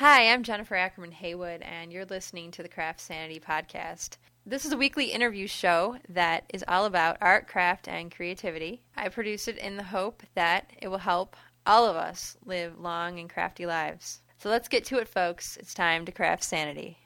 [0.00, 4.16] Hi, I'm Jennifer Ackerman Haywood, and you're listening to the Craft Sanity Podcast.
[4.46, 8.80] This is a weekly interview show that is all about art, craft, and creativity.
[8.96, 11.36] I produce it in the hope that it will help
[11.66, 14.22] all of us live long and crafty lives.
[14.38, 15.58] So let's get to it, folks.
[15.58, 16.96] It's time to craft sanity.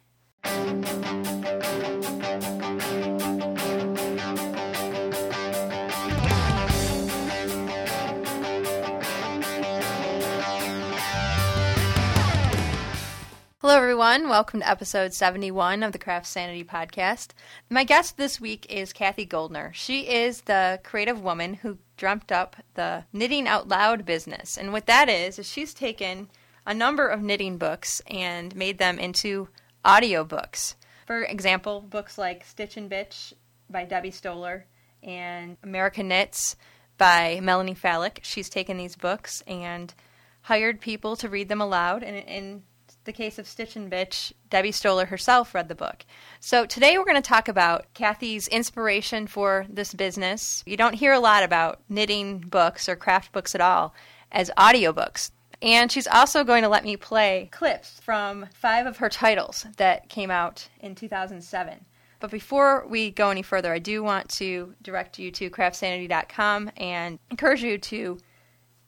[13.64, 14.28] Hello, everyone.
[14.28, 17.28] Welcome to episode 71 of the Craft Sanity podcast.
[17.70, 19.72] My guest this week is Kathy Goldner.
[19.72, 24.58] She is the creative woman who dreamt up the Knitting Out Loud business.
[24.58, 26.28] And what that is, is she's taken
[26.66, 29.48] a number of knitting books and made them into
[29.82, 30.74] audiobooks.
[31.06, 33.32] For example, books like Stitch and Bitch
[33.70, 34.66] by Debbie Stoller
[35.02, 36.56] and American Knits
[36.98, 38.18] by Melanie Falick.
[38.24, 39.94] She's taken these books and
[40.42, 42.02] hired people to read them aloud.
[42.02, 42.62] And in
[43.04, 46.04] the case of Stitch and Bitch, Debbie Stoller herself read the book.
[46.40, 50.62] So today we're going to talk about Kathy's inspiration for this business.
[50.66, 53.94] You don't hear a lot about knitting books or craft books at all
[54.32, 55.30] as audiobooks.
[55.62, 60.08] And she's also going to let me play clips from five of her titles that
[60.08, 61.84] came out in 2007.
[62.20, 67.18] But before we go any further, I do want to direct you to craftsanity.com and
[67.30, 68.18] encourage you to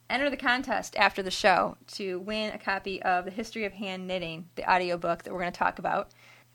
[0.09, 4.07] enter the contest after the show to win a copy of The History of Hand
[4.07, 6.11] Knitting, the audiobook that we're going to talk about.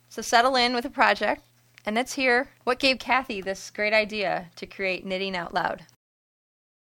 [0.10, 1.44] So settle in with a project,
[1.86, 5.84] and let's hear what gave Kathy this great idea to create Knitting Out Loud.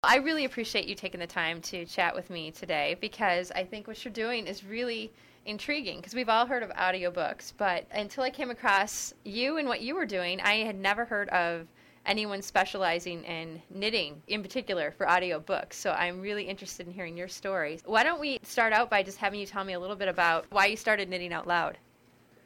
[0.02, 3.86] I really appreciate you taking the time to chat with me today because I think
[3.86, 5.10] what you're doing is really
[5.46, 9.80] intriguing because we've all heard of audiobooks, but until I came across you and what
[9.80, 11.66] you were doing, I had never heard of
[12.06, 15.74] anyone specializing in knitting in particular for audiobooks.
[15.74, 17.82] So I'm really interested in hearing your stories.
[17.84, 20.46] Why don't we start out by just having you tell me a little bit about
[20.50, 21.78] why you started knitting out loud?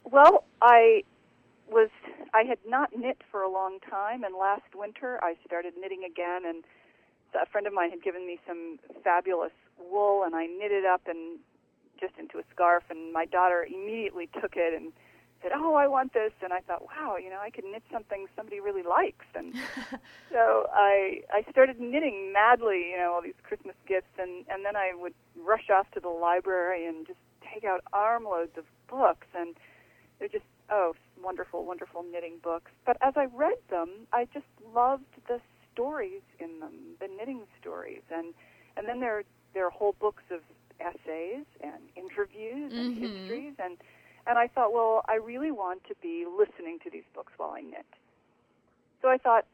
[0.05, 1.03] Well, I
[1.71, 1.91] was
[2.35, 6.43] I had not knit for a long time and last winter I started knitting again
[6.47, 6.65] and
[7.41, 11.39] a friend of mine had given me some fabulous wool and I knitted up and
[12.01, 14.93] just into a scarf and my daughter immediately took it and
[15.43, 18.27] said, "Oh, I want this," and I thought, "Wow, you know, I could knit something
[18.37, 19.55] somebody really likes." And
[20.33, 24.77] so I I started knitting madly, you know, all these Christmas gifts, and and then
[24.77, 27.19] I would rush off to the library and just
[27.53, 29.57] take out armloads of books, and
[30.19, 32.71] they're just oh, wonderful, wonderful knitting books.
[32.85, 35.41] But as I read them, I just loved the
[35.73, 38.35] stories in them, the knitting stories, and
[38.77, 39.23] and then there
[39.55, 40.41] there are whole books of
[40.81, 42.99] essays and interviews and Mhm.
[43.01, 43.79] histories and
[44.29, 47.63] and I thought, well, I really want to be listening to these books while I
[47.63, 47.87] knit.
[49.01, 49.47] So I thought,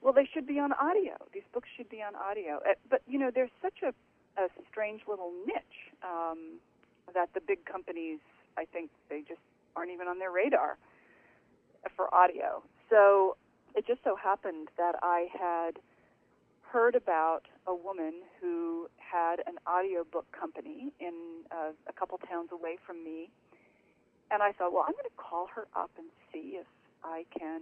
[0.00, 1.12] well, they should be on audio.
[1.32, 2.60] These books should be on audio.
[2.68, 3.92] Uh, But you know, there's such a,
[4.40, 6.58] a strange little niche um,
[7.14, 8.18] that the big companies,
[8.56, 9.40] I think, they just
[9.76, 10.78] aren't even on their radar
[11.94, 12.62] for audio.
[12.88, 13.36] So
[13.74, 15.78] it just so happened that I had
[16.62, 22.78] heard about a woman who had an audiobook company in uh, a couple towns away
[22.86, 23.28] from me
[24.32, 26.66] and I thought, well, I'm going to call her up and see if
[27.04, 27.60] I can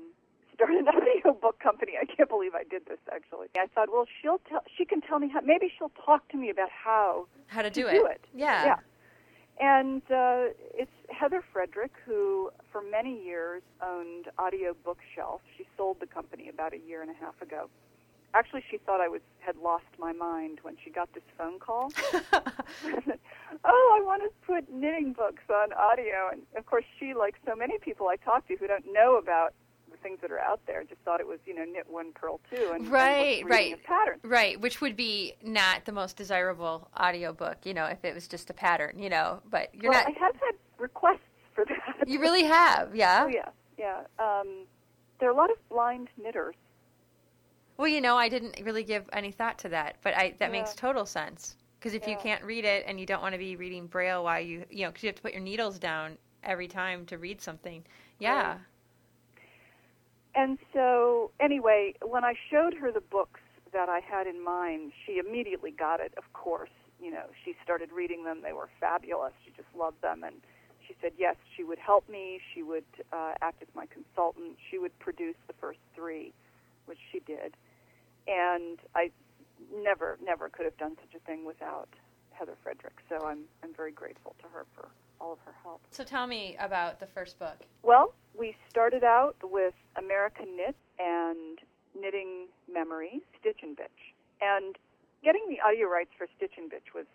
[0.54, 1.92] start an audiobook company.
[2.00, 3.48] I can't believe I did this actually.
[3.56, 5.40] I thought, well, she'll tell, she can tell me how.
[5.40, 7.92] Maybe she'll talk to me about how How to do to it?
[7.94, 8.20] do it.
[8.34, 8.64] Yeah.
[8.64, 8.76] Yeah.
[9.62, 15.42] And uh, it's Heather Frederick, who for many years owned Audio Bookshelf.
[15.58, 17.68] She sold the company about a year and a half ago.
[18.32, 21.92] Actually, she thought I was had lost my mind when she got this phone call.
[23.64, 27.56] oh, I want to put knitting books on audio, and of course, she, like so
[27.56, 29.54] many people I talk to who don't know about
[29.90, 32.40] the things that are out there, just thought it was you know knit one, purl
[32.48, 33.84] two, and and Right, reading right.
[33.84, 34.20] pattern.
[34.22, 38.28] Right, which would be not the most desirable audio book, you know, if it was
[38.28, 39.40] just a pattern, you know.
[39.50, 40.08] But you're well, not.
[40.08, 41.18] I have had requests
[41.54, 42.08] for that.
[42.08, 43.24] You really have, yeah.
[43.24, 43.48] Oh yeah,
[43.78, 44.02] yeah.
[44.18, 44.66] Um,
[45.18, 46.54] there are a lot of blind knitters.
[47.80, 50.74] Well, you know, I didn't really give any thought to that, but I that makes
[50.74, 51.56] total sense.
[51.78, 54.38] Because if you can't read it and you don't want to be reading braille while
[54.38, 57.40] you, you know, because you have to put your needles down every time to read
[57.40, 57.82] something.
[58.18, 58.58] Yeah.
[60.34, 63.40] And so, anyway, when I showed her the books
[63.72, 66.68] that I had in mind, she immediately got it, of course.
[67.02, 68.42] You know, she started reading them.
[68.42, 69.32] They were fabulous.
[69.42, 70.22] She just loved them.
[70.22, 70.36] And
[70.86, 72.42] she said, yes, she would help me.
[72.54, 74.58] She would uh, act as my consultant.
[74.70, 76.34] She would produce the first three,
[76.84, 77.54] which she did.
[78.26, 79.10] And I
[79.74, 81.88] never, never could have done such a thing without
[82.30, 82.94] Heather Frederick.
[83.08, 84.88] So I'm, I'm very grateful to her for
[85.20, 85.82] all of her help.
[85.90, 87.58] So tell me about the first book.
[87.82, 91.58] Well, we started out with American Knit and
[91.98, 94.14] Knitting Memories, Stitch and Bitch.
[94.40, 94.76] And
[95.22, 97.06] getting the audio rights for Stitch and Bitch was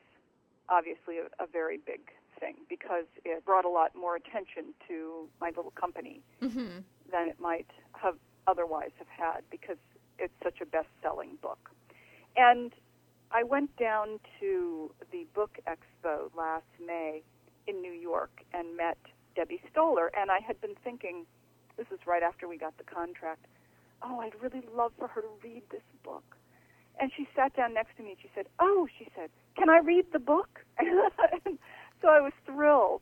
[0.70, 2.02] obviously a, a very big
[2.40, 6.80] thing because it brought a lot more attention to my little company Mm-hmm.
[7.12, 8.16] than it might have
[8.46, 9.78] otherwise have had because
[10.20, 11.72] it's such a best-selling book.
[12.38, 12.72] And
[13.32, 17.24] I went down to the book expo last May
[17.68, 18.98] in New York and met
[19.36, 21.26] Debbie Stoller and I had been thinking
[21.78, 23.46] this is right after we got the contract.
[24.02, 26.24] Oh, I'd really love for her to read this book.
[27.00, 29.80] And she sat down next to me and she said, "Oh," she said, "Can I
[29.80, 33.02] read the book?" so I was thrilled.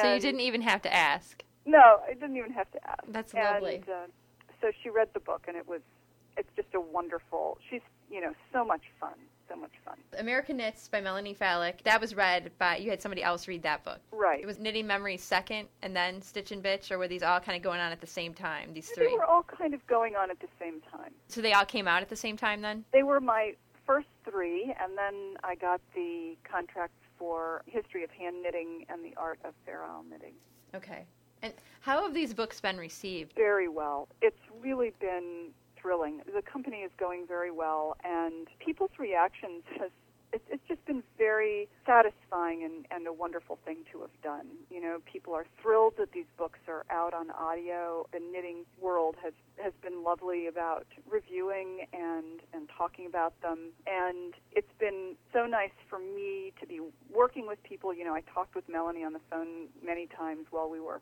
[0.00, 1.42] So you didn't even have to ask.
[1.66, 3.02] no, I didn't even have to ask.
[3.08, 3.82] That's and, lovely.
[3.88, 4.06] Uh,
[4.60, 5.80] so she read the book, and it was,
[6.38, 7.58] it's just a wonderful.
[7.68, 7.80] She's,
[8.10, 9.14] you know, so much fun,
[9.48, 9.96] so much fun.
[10.18, 11.82] American Knits by Melanie Falick.
[11.82, 13.98] That was read by you had somebody else read that book.
[14.12, 14.40] Right.
[14.40, 17.56] It was Knitting Memories second, and then Stitch and Bitch, or were these all kind
[17.56, 18.72] of going on at the same time?
[18.72, 19.12] These They three.
[19.14, 21.12] were all kind of going on at the same time.
[21.28, 22.84] So they all came out at the same time then.
[22.92, 23.54] They were my
[23.86, 29.12] first three, and then I got the contract for History of Hand Knitting and the
[29.16, 30.34] Art of Fair Isle Knitting.
[30.74, 31.04] Okay.
[31.42, 33.32] And how have these books been received?
[33.34, 34.08] Very well.
[34.22, 35.48] It's really been
[35.80, 36.20] thrilling.
[36.34, 39.90] The company is going very well, and people's reactions has
[40.32, 44.46] it's, just been very satisfying and, and a wonderful thing to have done.
[44.70, 48.06] You know, people are thrilled that these books are out on audio.
[48.12, 49.32] The knitting world has
[49.62, 55.76] has been lovely about reviewing and and talking about them, and it's been so nice
[55.88, 56.80] for me to be
[57.12, 57.94] working with people.
[57.94, 61.00] You know, I talked with Melanie on the phone many times while we were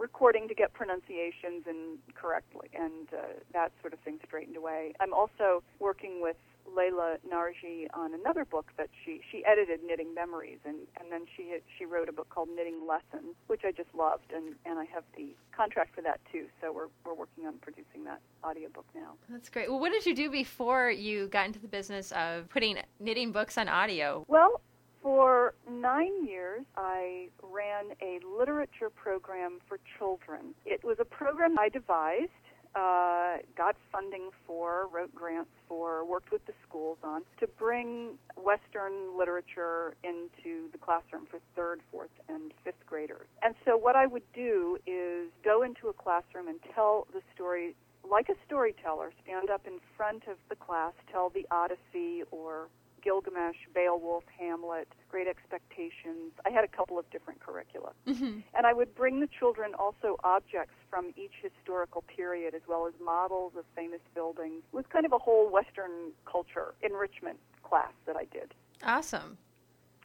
[0.00, 3.20] recording to get pronunciations and correctly and uh,
[3.52, 4.94] that sort of thing straightened away.
[4.98, 6.36] I'm also working with
[6.74, 11.50] Layla Nargi on another book that she she edited Knitting Memories and and then she
[11.50, 14.84] had, she wrote a book called Knitting Lessons which I just loved and and I
[14.86, 16.46] have the contract for that too.
[16.60, 19.14] So we're we're working on producing that audiobook now.
[19.28, 19.68] That's great.
[19.68, 23.58] Well, what did you do before you got into the business of putting knitting books
[23.58, 24.24] on audio?
[24.28, 24.60] Well,
[25.02, 30.54] for nine years, I ran a literature program for children.
[30.66, 32.30] It was a program I devised,
[32.74, 39.18] uh, got funding for, wrote grants for, worked with the schools on to bring Western
[39.18, 43.26] literature into the classroom for third, fourth, and fifth graders.
[43.42, 47.74] And so, what I would do is go into a classroom and tell the story
[48.08, 52.68] like a storyteller, stand up in front of the class, tell the Odyssey or
[53.02, 56.32] Gilgamesh, Beowulf, Hamlet, Great Expectations.
[56.46, 57.92] I had a couple of different curricula.
[58.06, 58.40] Mm-hmm.
[58.54, 62.94] And I would bring the children also objects from each historical period as well as
[63.04, 64.62] models of famous buildings.
[64.72, 68.54] It was kind of a whole Western culture enrichment class that I did.
[68.84, 69.36] Awesome.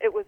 [0.01, 0.25] It was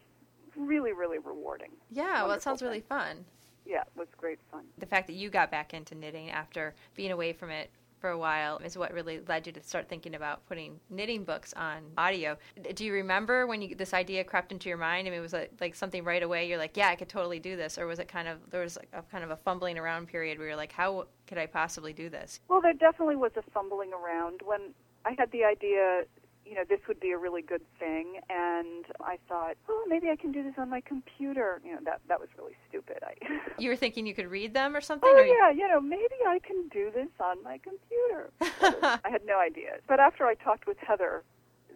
[0.56, 1.72] really, really rewarding.
[1.92, 2.88] Yeah, well, it Wonderful sounds really thing.
[2.90, 3.26] fun.
[3.66, 4.64] Yeah, it was great fun.
[4.78, 8.18] The fact that you got back into knitting after being away from it for a
[8.18, 12.38] while is what really led you to start thinking about putting knitting books on audio.
[12.76, 15.08] Do you remember when you, this idea crept into your mind?
[15.08, 16.48] I mean, was it like something right away?
[16.48, 18.78] You're like, yeah, I could totally do this, or was it kind of there was
[18.94, 22.10] a kind of a fumbling around period where you're like, how could I possibly do
[22.10, 22.40] this?
[22.48, 24.74] Well, there definitely was a fumbling around when
[25.06, 26.04] I had the idea,
[26.48, 30.16] you know, this would be a really good thing, and I thought, oh, maybe I
[30.16, 31.62] can do this on my computer.
[31.66, 33.00] You know, that that was really stupid.
[33.04, 33.14] I,
[33.60, 35.10] You were thinking you could read them or something?
[35.12, 38.30] oh or yeah, you know, maybe I can do this on my computer.
[39.04, 39.78] I had no idea.
[39.88, 41.24] But after I talked with Heather,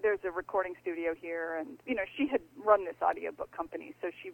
[0.02, 4.10] there's a recording studio here, and you know, she had run this audiobook company, so
[4.22, 4.32] she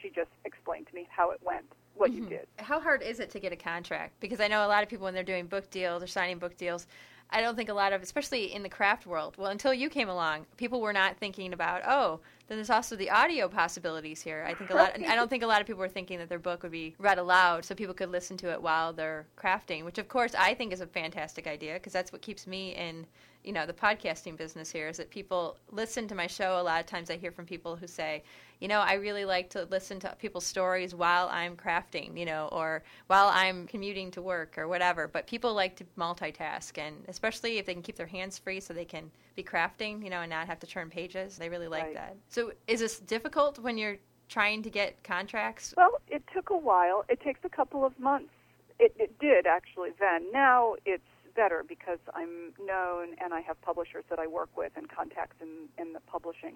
[0.00, 1.64] she just explained to me how it went,
[1.94, 2.28] what you Mhm.
[2.28, 2.46] did.
[2.58, 4.20] How hard is it to get a contract?
[4.20, 6.56] Because I know a lot of people when they're doing book deals or signing book
[6.58, 6.86] deals,
[7.34, 10.08] I don't think a lot of, especially in the craft world, well, until you came
[10.08, 14.44] along, people were not thinking about, oh, then there's also the audio possibilities here.
[14.46, 14.92] I think a lot.
[15.08, 17.18] I don't think a lot of people were thinking that their book would be read
[17.18, 19.84] aloud, so people could listen to it while they're crafting.
[19.84, 23.06] Which, of course, I think is a fantastic idea because that's what keeps me in,
[23.44, 24.88] you know, the podcasting business here.
[24.88, 26.60] Is that people listen to my show.
[26.60, 28.22] A lot of times, I hear from people who say,
[28.60, 32.48] you know, I really like to listen to people's stories while I'm crafting, you know,
[32.52, 35.08] or while I'm commuting to work or whatever.
[35.08, 38.72] But people like to multitask, and especially if they can keep their hands free so
[38.74, 41.36] they can be crafting, you know, and not have to turn pages.
[41.36, 41.94] They really like Right.
[41.94, 42.16] that.
[42.34, 43.98] So, is this difficult when you're
[44.28, 45.72] trying to get contracts?
[45.76, 47.04] Well, it took a while.
[47.08, 48.32] It takes a couple of months.
[48.80, 50.32] It, it did actually then.
[50.32, 51.04] Now it's
[51.36, 55.68] better because I'm known and I have publishers that I work with and contacts in,
[55.78, 56.54] in the publishing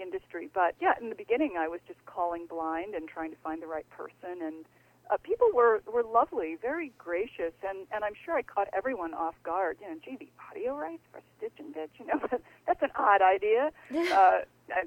[0.00, 0.50] industry.
[0.52, 3.68] But yeah, in the beginning, I was just calling blind and trying to find the
[3.68, 4.42] right person.
[4.42, 4.64] And
[5.10, 9.34] uh, people were, were lovely, very gracious, and, and I'm sure I caught everyone off
[9.42, 9.78] guard.
[9.80, 12.20] You know, gee, the audio rights for Stitch and Bitch, you know,
[12.66, 13.70] that's an odd idea.
[13.94, 14.40] uh, uh,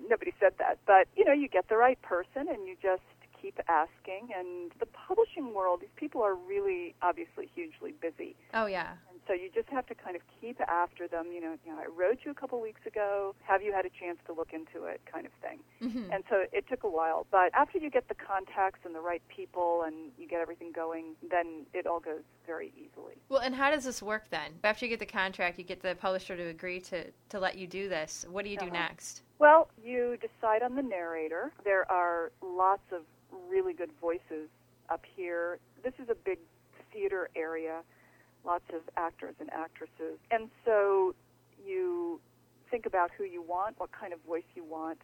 [0.10, 3.04] nobody said that, but you know, you get the right person and you just
[3.40, 4.30] keep asking.
[4.36, 8.94] And the publishing world, these people are really obviously hugely busy, oh yeah.
[9.12, 11.28] and So you just have to kind of keep after them.
[11.34, 13.34] You know, you know, I wrote you a couple weeks ago.
[13.44, 15.02] Have you had a chance to look into it?
[15.12, 15.60] Kind of thing.
[15.82, 16.12] Mm-hmm.
[16.12, 19.22] And so it took a while, but after you get the contacts and the right
[19.28, 23.16] people and you get everything going, then it all goes very easily.
[23.30, 24.52] Well, and how does this work then?
[24.64, 27.66] After you get the contract, you get the publisher to agree to, to let you
[27.68, 28.26] do this.
[28.30, 28.74] What do you do Uh-huh.
[28.74, 29.24] next?
[29.40, 31.52] Well, you decide on the narrator.
[31.64, 33.02] There are lots of
[33.50, 34.50] really good voices
[34.90, 35.60] up here.
[35.84, 36.38] This is a big
[36.94, 37.82] theater area,
[38.46, 40.20] lots of actors and actresses.
[40.32, 41.16] And so
[41.66, 42.20] you
[42.70, 45.00] think about who you want, what kind of voice you want,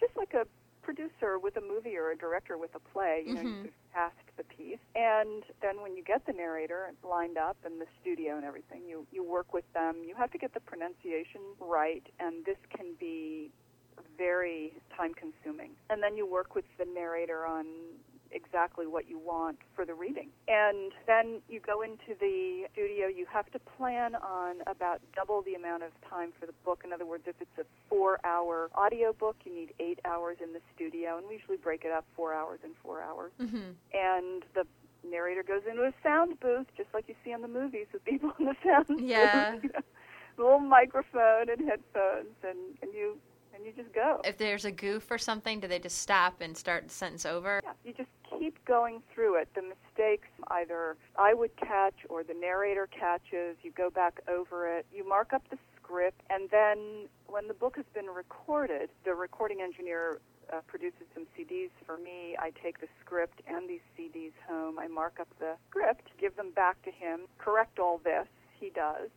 [0.00, 0.46] just like a
[0.82, 3.22] producer with a movie or a director with a play.
[3.26, 3.64] You know, Mhm.
[3.64, 4.78] you cast the piece.
[4.94, 9.06] And then when you get the narrator lined up and the studio and everything, you,
[9.12, 10.02] you work with them.
[10.04, 13.50] You have to get the pronunciation right, and this can be
[14.16, 15.72] very time consuming.
[15.90, 17.66] And then you work with the narrator on
[18.32, 20.28] exactly what you want for the reading.
[20.48, 25.54] And then you go into the studio, you have to plan on about double the
[25.54, 26.82] amount of time for the book.
[26.84, 30.52] In other words, if it's a four hour audio book, you need eight hours in
[30.52, 33.32] the studio, and we usually break it up four hours and four hours.
[33.40, 33.72] Mm-hmm.
[33.94, 34.64] And the
[35.08, 38.32] narrator goes into a sound booth, just like you see on the movies with people
[38.38, 39.56] in the sound Yeah.
[39.56, 39.70] booth.
[40.36, 43.18] Little microphone and headphones, and, and you
[43.58, 44.20] and you just go.
[44.24, 47.60] If there's a goof or something, do they just stop and start the sentence over?
[47.64, 49.48] Yeah, you just keep going through it.
[49.54, 53.56] The mistakes either I would catch or the narrator catches.
[53.62, 54.86] You go back over it.
[54.92, 59.60] You mark up the script, and then when the book has been recorded, the recording
[59.60, 60.20] engineer
[60.52, 62.36] uh, produces some CDs for me.
[62.38, 64.78] I take the script and these CDs home.
[64.78, 68.26] I mark up the script, give them back to him, correct all this.
[68.58, 69.10] He does.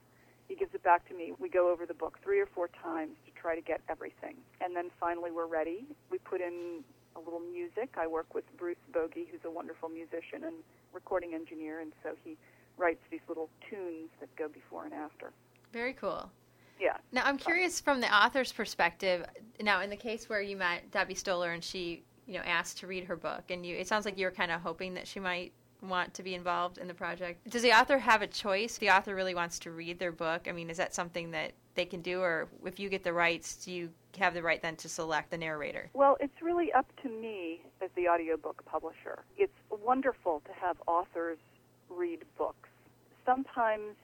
[0.47, 1.31] He gives it back to me.
[1.39, 4.35] We go over the book three or four times to try to get everything.
[4.59, 5.85] And then finally we're ready.
[6.09, 6.83] We put in
[7.15, 7.95] a little music.
[7.97, 10.55] I work with Bruce Bogey, who's a wonderful musician and
[10.93, 12.37] recording engineer, and so he
[12.77, 15.31] writes these little tunes that go before and after.
[15.73, 16.29] Very cool.
[16.79, 16.97] Yeah.
[17.11, 19.25] Now, I'm curious from the author's perspective.
[19.61, 22.87] Now, in the case where you met Debbie Stoller and she, you know, asked to
[22.87, 25.19] read her book, and you, it sounds like you were kind of hoping that she
[25.19, 25.51] might
[25.81, 27.49] want to be involved in the project.
[27.49, 28.77] Does the author have a choice?
[28.77, 30.47] The author really wants to read their book.
[30.47, 33.55] I mean, is that something that they can do, or if you get the rights,
[33.63, 35.89] do you have the right then to select the narrator?
[35.93, 39.23] Well, it's really up to me as the audiobook publisher.
[39.37, 41.37] It's wonderful to have authors
[41.89, 42.69] read books.
[43.25, 43.95] Sometimes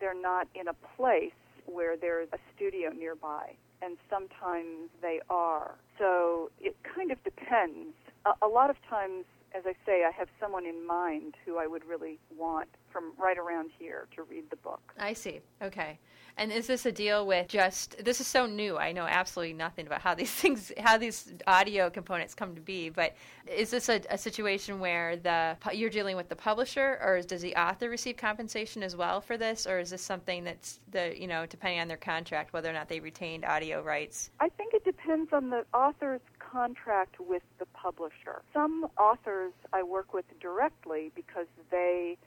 [0.00, 1.32] they're not in a place
[1.66, 3.52] where there's a studio nearby,
[3.82, 5.74] and sometimes they are.
[5.98, 7.94] So it kind of depends.
[8.26, 11.66] A, a lot of times, as I say, I have someone in mind who I
[11.66, 14.92] would really want from right around here to read the book.
[14.98, 15.40] I see.
[15.62, 15.98] Okay.
[16.38, 18.78] And is this a deal with just this is so new.
[18.78, 22.88] I know absolutely nothing about how these things how these audio components come to be,
[22.88, 23.14] but
[23.46, 27.54] is this a, a situation where the you're dealing with the publisher or does the
[27.56, 31.44] author receive compensation as well for this or is this something that's the you know
[31.46, 34.30] depending on their contract whether or not they retained audio rights?
[34.40, 36.20] I think it depends on the author's
[36.52, 38.42] contract with the publisher.
[38.52, 42.18] Some authors I work with directly because they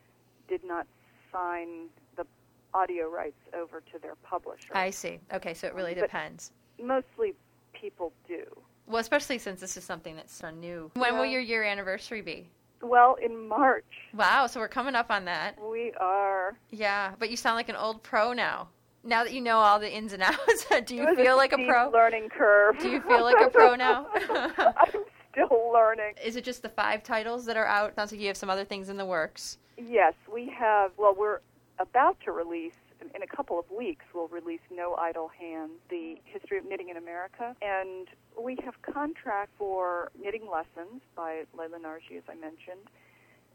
[0.47, 0.87] did not
[1.31, 2.25] sign the
[2.73, 4.71] audio rights over to their publisher.
[4.73, 5.19] I see.
[5.33, 6.51] Okay, so it really But- depends.
[6.81, 7.35] Mostly
[7.73, 8.43] people do.
[8.87, 10.91] Well, especially since this is something that's so new.
[10.95, 12.49] When will your year anniversary be?
[12.81, 15.59] Well, in March, Wow, so we're coming up on that.
[15.59, 16.55] we are.
[16.69, 18.67] Yeah, but you sound like an old pro now.
[19.05, 21.91] Now that you know all the ins and outs, do you feel like a pro?
[21.91, 22.79] learning curve.
[22.79, 24.07] Do you feel like a pro now?
[24.57, 26.15] I'm still learning.
[26.23, 27.95] Is it just the five titles that are out?
[27.95, 29.59] Sounds like you have some other things in the works.
[29.77, 30.91] Yes, we have.
[30.97, 31.39] Well, we're
[31.77, 32.73] about to release
[33.13, 34.05] in a couple of weeks.
[34.11, 38.07] We'll release No Idle Hands: The History of Knitting in America, and
[38.41, 42.89] we have contract for knitting lessons by Leila Nargi, as I mentioned,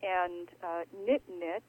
[0.02, 1.64] and uh, Knit Knit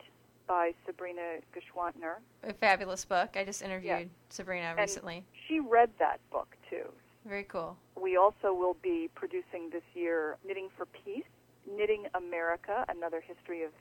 [0.51, 2.15] by Sabrina Gschwandtner.
[2.43, 3.37] A fabulous book.
[3.37, 4.05] I just interviewed Yeah.
[4.27, 5.23] Sabrina And- recently.
[5.47, 6.91] She read that book too.
[7.23, 7.77] Very cool.
[7.95, 11.23] We also will be producing this year Knitting for Peace,
[11.65, 13.71] Knitting America, another history of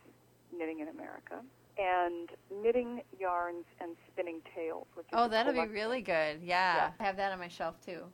[0.52, 1.42] knitting in America,
[1.76, 4.86] and Knitting Yarns and Spinning Tales.
[4.94, 6.40] Which Oh, that'll be really good.
[6.40, 6.92] Yeah.
[7.00, 8.04] I have that on my shelf too.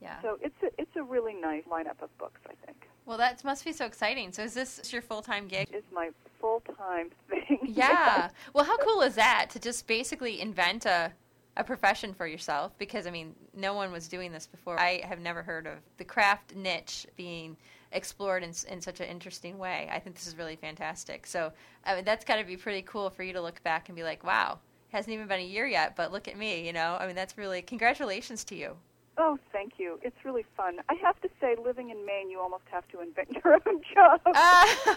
[0.00, 0.20] Yeah.
[0.22, 2.40] So it's a it's a really nice lineup of books.
[2.48, 4.30] I think Well, that must be so exciting.
[4.30, 5.68] So is this your full-time gig?
[5.72, 6.10] it's my
[6.44, 7.58] full time thing.
[7.64, 8.28] Yeah.
[8.52, 11.12] Well, how cool is that to just basically invent a
[11.56, 12.76] a profession for yourself?
[12.78, 14.78] Because I mean, no one was doing this before.
[14.78, 17.56] I have never heard of the craft niche being
[17.92, 19.88] explored in, in such an interesting way.
[19.90, 21.26] I think this is really fantastic.
[21.26, 21.52] So
[21.84, 24.02] I mean, that's got to be pretty cool for you to look back and be
[24.02, 24.58] like, wow,
[24.90, 26.66] hasn't even been a year yet, but look at me.
[26.66, 28.76] You know, I mean, that's really congratulations to you.
[29.16, 29.98] Oh, thank you.
[30.02, 30.78] It's really fun.
[30.88, 34.20] I have to say, living in Maine, you almost have to invent your own job.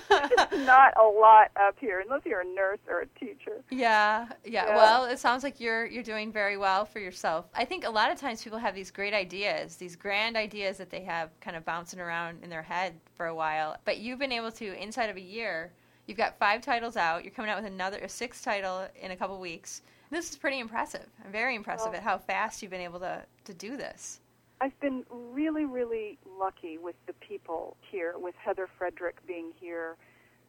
[0.10, 3.64] Uh, Not a lot up here, unless you're a nurse or a teacher.
[3.70, 4.76] yeah, yeah, Yeah.
[4.76, 7.46] Well, it sounds like you're you're doing very well for yourself.
[7.56, 10.90] I think a lot of times people have these great ideas, these grand ideas that
[10.90, 13.78] they have kind of bouncing around in their head for a while.
[13.86, 15.72] But you've been able to inside of a year.
[16.08, 17.24] You've got five titles out.
[17.24, 19.82] You're coming out with another a sixth title in a couple weeks.
[20.10, 21.06] This is pretty impressive.
[21.24, 24.20] I'm very impressive Well- at how fast you've been able to to do this.
[24.60, 29.96] I've been really, really lucky with the people here, with Heather Frederick being here,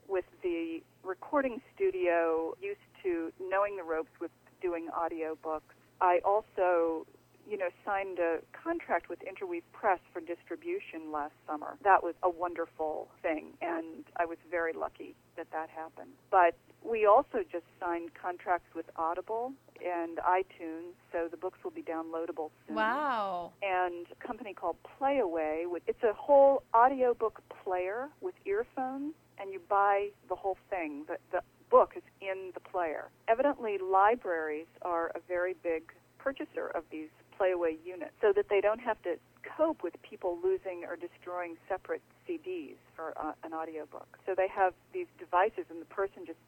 [0.08, 4.30] with the recording studio, used to knowing the ropes with
[4.62, 5.74] doing audiobooks.
[6.00, 7.06] I also,
[7.46, 11.76] you know, signed a contract with Interweave Press for distribution last summer.
[11.82, 16.12] That was a wonderful thing, and I was very lucky that that happened.
[16.30, 19.52] But we also just signed contracts with Audible
[19.84, 23.52] and iTunes, so the books will be downloadable soon Wow.
[23.62, 30.08] and a company called Playaway, it's a whole audiobook player with earphones, and you buy
[30.28, 31.04] the whole thing.
[31.06, 33.08] The, the book is in the player.
[33.28, 37.08] Evidently, libraries are a very big purchaser of these
[37.38, 39.14] Playaway units so that they don't have to
[39.56, 44.18] cope with people losing or destroying separate CDs for uh, an audiobook.
[44.26, 46.38] So they have these devices, and the person just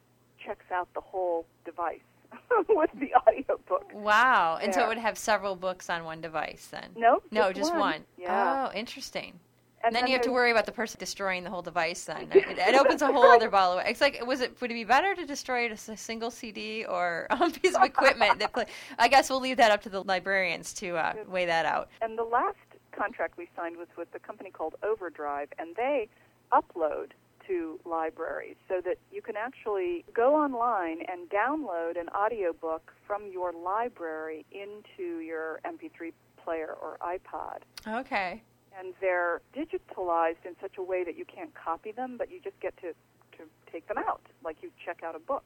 [0.43, 1.99] checks out the whole device
[2.69, 3.91] with the audiobook.
[3.93, 4.59] Wow.
[4.61, 6.89] And so it would have several books on one device then.
[6.95, 8.03] No, No, just one.
[8.17, 8.69] Yeah.
[8.69, 9.39] Oh, interesting.
[9.83, 12.05] and And then you have to worry about the person destroying the whole device.
[12.05, 13.91] Then it, it opens a whole other ball of wax.
[13.91, 14.59] It's like, was it?
[14.61, 17.83] Would it be better to destroy it as a single CD or a piece of
[17.83, 18.65] equipment that play?
[18.97, 21.89] I guess we'll leave that up to the librarians to uh, weigh that out.
[22.01, 22.57] And the last
[22.91, 26.07] contract we signed was with a company called Overdrive, and they
[26.51, 27.11] upload
[27.51, 33.51] to libraries so that you can actually go online and download an audiobook from your
[33.51, 37.59] library into your MP3 player or iPod.
[37.87, 38.41] Okay.
[38.79, 42.59] And they're digitalized in such a way that you can't copy them, but you just
[42.61, 42.93] get to,
[43.37, 45.43] to take them out, like you check out a book.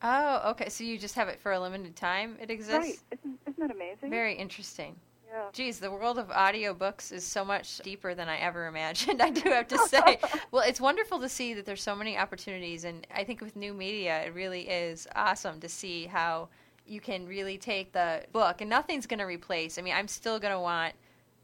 [0.00, 0.68] Oh, okay.
[0.68, 2.36] So you just have it for a limited time.
[2.40, 3.02] It exists.
[3.10, 3.18] Right.
[3.18, 4.10] Isn't, isn't that amazing?
[4.10, 4.94] Very interesting.
[5.30, 5.48] Yeah.
[5.52, 9.20] Geez, the world of audiobooks is so much deeper than I ever imagined.
[9.22, 10.18] I do have to say.
[10.50, 13.74] well, it's wonderful to see that there's so many opportunities, and I think with new
[13.74, 16.48] media, it really is awesome to see how
[16.86, 19.78] you can really take the book, and nothing's going to replace.
[19.78, 20.94] I mean, I'm still going to want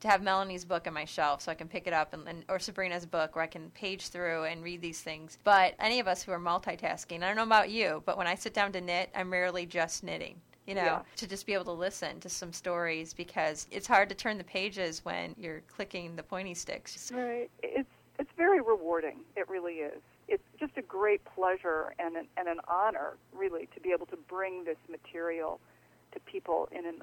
[0.00, 2.44] to have Melanie's book on my shelf so I can pick it up, and, and
[2.48, 5.38] or Sabrina's book where I can page through and read these things.
[5.44, 8.34] But any of us who are multitasking, I don't know about you, but when I
[8.34, 11.02] sit down to knit, I'm rarely just knitting you know, Yeah.
[11.16, 14.44] to just be able to listen to some stories because it's hard to turn the
[14.44, 17.10] pages when you're clicking the pointy sticks.
[17.12, 17.50] Right.
[17.62, 19.20] It's it's very rewarding.
[19.36, 20.00] It really is.
[20.28, 24.16] It's just a great pleasure and an, and an honor, really, to be able to
[24.16, 25.58] bring this material
[26.12, 27.02] to people in an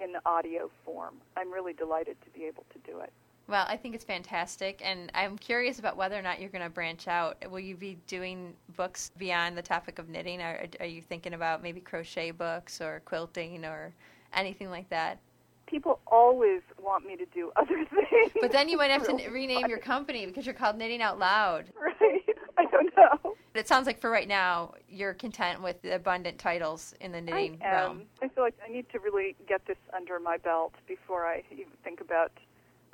[0.00, 1.14] in audio form.
[1.36, 3.12] I'm really delighted to be able to do it.
[3.48, 6.68] Well, I think it's fantastic, and I'm curious about whether or not you're going to
[6.68, 7.42] branch out.
[7.50, 10.42] Will you be doing books beyond the topic of knitting?
[10.42, 13.94] Are, are you thinking about maybe crochet books or quilting or
[14.34, 15.18] anything like that?
[15.66, 18.32] People always want me to do other things.
[18.38, 21.18] But then you might have to n- rename your company because you're called Knitting Out
[21.18, 21.72] Loud.
[21.80, 22.20] Right.
[22.58, 23.34] I don't know.
[23.54, 27.58] It sounds like for right now, you're content with the abundant titles in the knitting
[27.62, 27.72] I am.
[27.72, 28.02] realm.
[28.22, 31.72] I feel like I need to really get this under my belt before I even
[31.82, 32.30] think about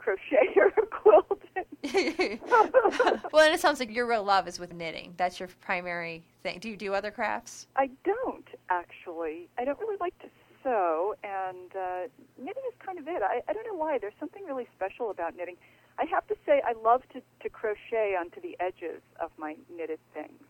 [0.05, 1.41] crochet or quilting.
[3.33, 5.15] well, and it sounds like your real love is with knitting.
[5.17, 6.59] That's your primary thing.
[6.59, 7.67] Do you do other crafts?
[7.77, 9.49] I don't actually.
[9.59, 10.27] I don't really like to
[10.63, 13.23] sew, and uh, knitting is kind of it.
[13.23, 13.99] I, I don't know why.
[13.99, 15.57] There's something really special about knitting.
[15.99, 20.01] I have to say, I love to, to crochet onto the edges of my knitted
[20.13, 20.41] things.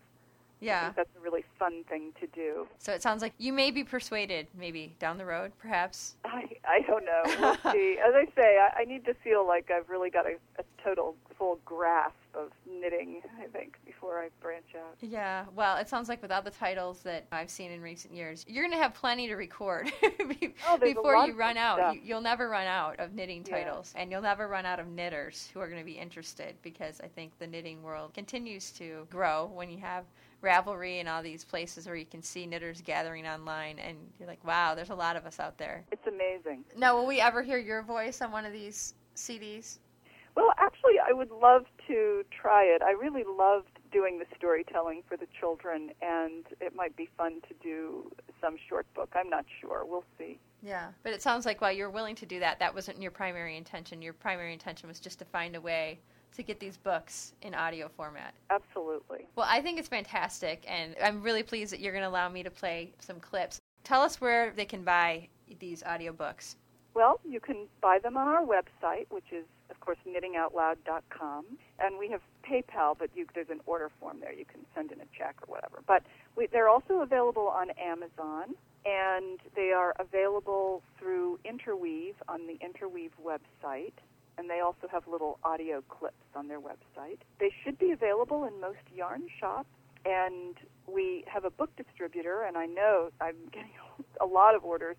[0.62, 0.84] I Yeah.
[0.84, 2.66] think that's a really fun thing to do.
[2.78, 6.14] So it sounds like you may be persuaded, maybe down the road, perhaps.
[6.24, 7.22] I I don't know.
[7.64, 7.98] We'll see.
[7.98, 11.16] As I say, I, I need to feel like I've really got a, a total
[11.36, 13.20] full grasp of knitting.
[13.42, 14.96] I think before I branch out.
[15.00, 15.44] Yeah.
[15.54, 18.62] Well, it sounds like with all the titles that I've seen in recent years, you're
[18.64, 19.90] going to have plenty to record
[20.40, 21.94] be- Oh, before you run out.
[21.94, 23.56] You, you'll never run out of knitting Yeah.
[23.64, 27.00] titles, and you'll never run out of knitters who are going to be interested because
[27.02, 30.04] I think the knitting world continues to grow when you have
[30.44, 34.44] Ravelry and all these places where you can see knitters gathering online, and you're like,
[34.44, 35.84] wow, there's a lot of us out there.
[35.90, 36.64] It's amazing.
[36.76, 39.78] Now, will we ever hear your voice on one of these CDs?
[40.36, 42.82] Well, actually, I would love to try it.
[42.82, 47.54] I really loved doing the storytelling for the children, and it might be fun to
[47.62, 49.12] do some short book.
[49.14, 49.84] I'm not sure.
[49.86, 50.38] We'll see.
[50.62, 53.56] Yeah, but it sounds like while you're willing to do that, that wasn't your primary
[53.56, 54.02] intention.
[54.02, 56.00] Your primary intention was just to find a way
[56.36, 58.34] to get these books in audio format.
[58.50, 59.26] Absolutely.
[59.36, 62.42] Well, I think it's fantastic, and I'm really pleased that you're going to allow me
[62.42, 63.60] to play some clips.
[63.84, 65.28] Tell us where they can buy
[65.60, 66.56] these audiobooks.
[66.94, 71.44] Well, you can buy them on our website, which is, of course, knittingoutloud.com.
[71.80, 74.32] And we have PayPal, but you, there's an order form there.
[74.32, 75.82] You can send in a check or whatever.
[75.86, 76.04] But
[76.36, 78.54] we, they're also available on Amazon,
[78.86, 83.94] and they are available through Interweave on the Interweave website.
[84.36, 87.18] And they also have little audio clips on their website.
[87.38, 89.68] They should be available in most yarn shops.
[90.04, 93.70] And we have a book distributor, and I know I'm getting
[94.20, 94.96] a lot of orders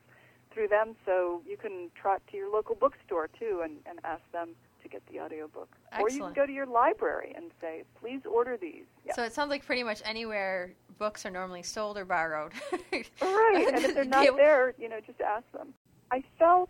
[0.52, 4.56] through them, so you can trot to your local bookstore too and, and ask them
[4.82, 5.68] to get the audiobook.
[5.92, 6.12] Excellent.
[6.12, 8.86] Or you can go to your library and say, please order these.
[9.06, 9.14] Yeah.
[9.16, 12.54] So it sounds like pretty much anywhere books are normally sold or borrowed.
[12.72, 15.74] right, and if they're not there, you know, just ask them.
[16.12, 16.70] I felt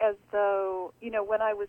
[0.00, 1.68] as though, you know, when I was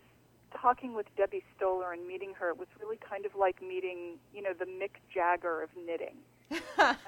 [0.52, 4.42] talking with Debbie Stoller and meeting her, it was really kind of like meeting, you
[4.42, 6.16] know, the Mick Jagger of knitting.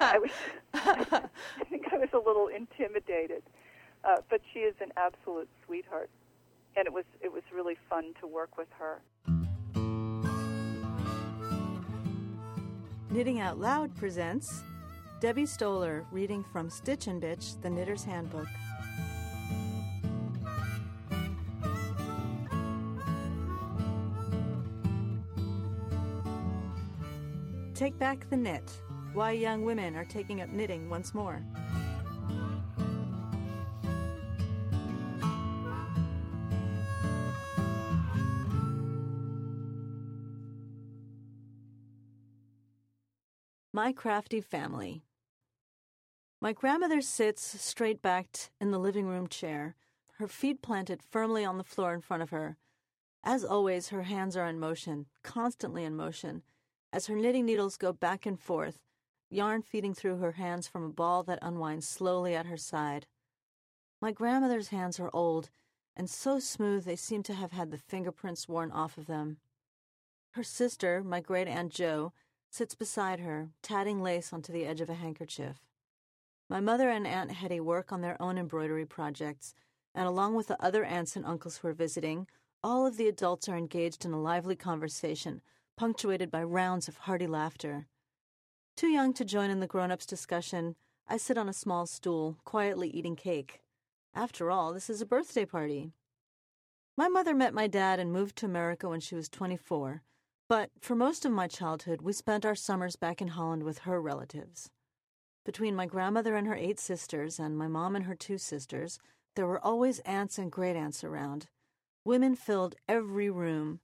[0.01, 0.31] I was,
[0.75, 3.43] I think I was a little intimidated.
[4.03, 6.09] Uh, but she is an absolute sweetheart,
[6.75, 9.03] and it was it was really fun to work with her.
[13.11, 14.63] Knitting Out Loud presents
[15.21, 18.49] Debbie Stoller reading from Stitch and Bitch: The Knitter's Handbook.
[27.81, 28.71] Take back the knit.
[29.15, 31.43] Why young women are taking up knitting once more.
[43.73, 45.01] My Crafty Family.
[46.43, 49.75] My grandmother sits straight backed in the living room chair,
[50.19, 52.59] her feet planted firmly on the floor in front of her.
[53.25, 56.43] As always, her hands are in motion, constantly in motion,
[56.93, 58.79] as her knitting needles go back and forth,
[59.29, 63.07] yarn feeding through her hands from a ball that unwinds slowly at her side.
[64.01, 65.51] My grandmother's hands are old
[65.97, 69.39] and so smooth they seem to have had the fingerprints worn off of them.
[70.31, 72.13] Her sister, my great aunt Jo,
[72.51, 75.59] sits beside her, tatting lace onto the edge of a handkerchief.
[76.49, 79.55] My mother and Aunt Hetty work on their own embroidery projects,
[79.95, 82.27] and along with the other aunts and uncles who are visiting,
[82.63, 85.43] all of the adults are engaged in a lively conversation,
[85.77, 87.87] punctuated by rounds of hearty laughter.
[88.77, 90.77] Too young to join in the grown ups' discussion,
[91.09, 93.61] I sit on a small stool, quietly eating cake.
[94.15, 95.93] After all, this is a birthday party.
[96.97, 100.03] My mother met my dad and moved to America when she was 24,
[100.49, 104.01] but for most of my childhood, we spent our summers back in Holland with her
[104.01, 104.71] relatives.
[105.45, 108.99] Between my grandmother and her eight sisters, and my mom and her two sisters,
[109.37, 111.47] there were always aunts and great aunts around.
[112.05, 113.81] Women filled every room,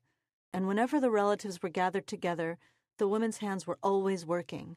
[0.57, 2.57] and whenever the relatives were gathered together,
[2.97, 4.77] the women's hands were always working.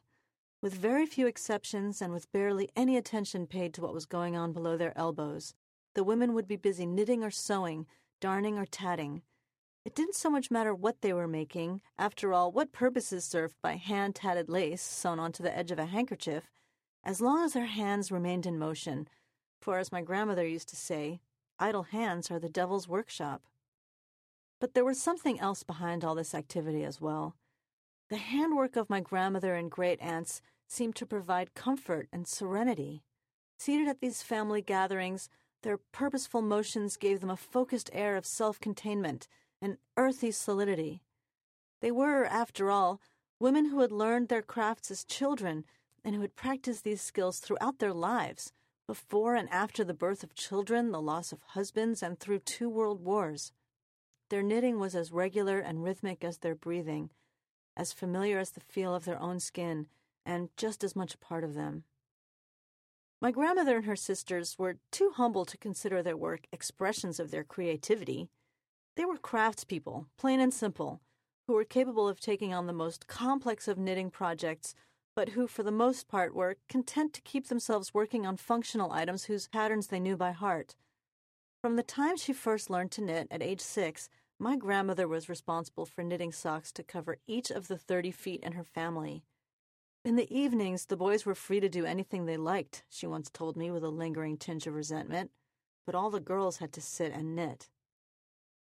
[0.60, 4.52] With very few exceptions and with barely any attention paid to what was going on
[4.52, 5.54] below their elbows,
[5.94, 7.86] the women would be busy knitting or sewing,
[8.20, 9.22] darning or tatting,
[9.82, 11.80] it didn't so much matter what they were making.
[11.98, 15.78] After all, what purpose is served by hand tatted lace sewn onto the edge of
[15.78, 16.50] a handkerchief,
[17.02, 19.08] as long as their hands remained in motion?
[19.62, 21.20] For, as my grandmother used to say,
[21.58, 23.42] idle hands are the devil's workshop.
[24.60, 27.34] But there was something else behind all this activity as well.
[28.10, 33.02] The handwork of my grandmother and great aunts seemed to provide comfort and serenity.
[33.58, 35.28] Seated at these family gatherings,
[35.62, 39.28] their purposeful motions gave them a focused air of self containment
[39.62, 41.02] and earthy solidity.
[41.80, 43.00] They were, after all,
[43.38, 45.64] women who had learned their crafts as children
[46.04, 48.52] and who had practiced these skills throughout their lives,
[48.86, 53.02] before and after the birth of children, the loss of husbands, and through two world
[53.04, 53.52] wars.
[54.30, 57.10] Their knitting was as regular and rhythmic as their breathing,
[57.76, 59.88] as familiar as the feel of their own skin,
[60.24, 61.82] and just as much a part of them.
[63.20, 67.44] My grandmother and her sisters were too humble to consider their work expressions of their
[67.44, 68.30] creativity.
[68.96, 71.00] They were craftspeople, plain and simple,
[71.48, 74.74] who were capable of taking on the most complex of knitting projects,
[75.16, 79.24] but who, for the most part, were content to keep themselves working on functional items
[79.24, 80.76] whose patterns they knew by heart.
[81.60, 84.08] From the time she first learned to knit at age six,
[84.40, 88.52] my grandmother was responsible for knitting socks to cover each of the 30 feet in
[88.52, 89.22] her family.
[90.02, 93.54] In the evenings, the boys were free to do anything they liked, she once told
[93.54, 95.30] me with a lingering tinge of resentment,
[95.84, 97.68] but all the girls had to sit and knit.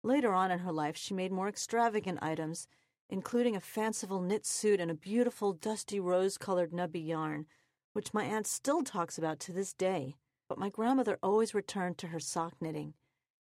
[0.03, 2.67] Later on in her life, she made more extravagant items,
[3.11, 7.45] including a fanciful knit suit and a beautiful, dusty rose colored nubby yarn,
[7.93, 10.15] which my aunt still talks about to this day.
[10.49, 12.95] But my grandmother always returned to her sock knitting.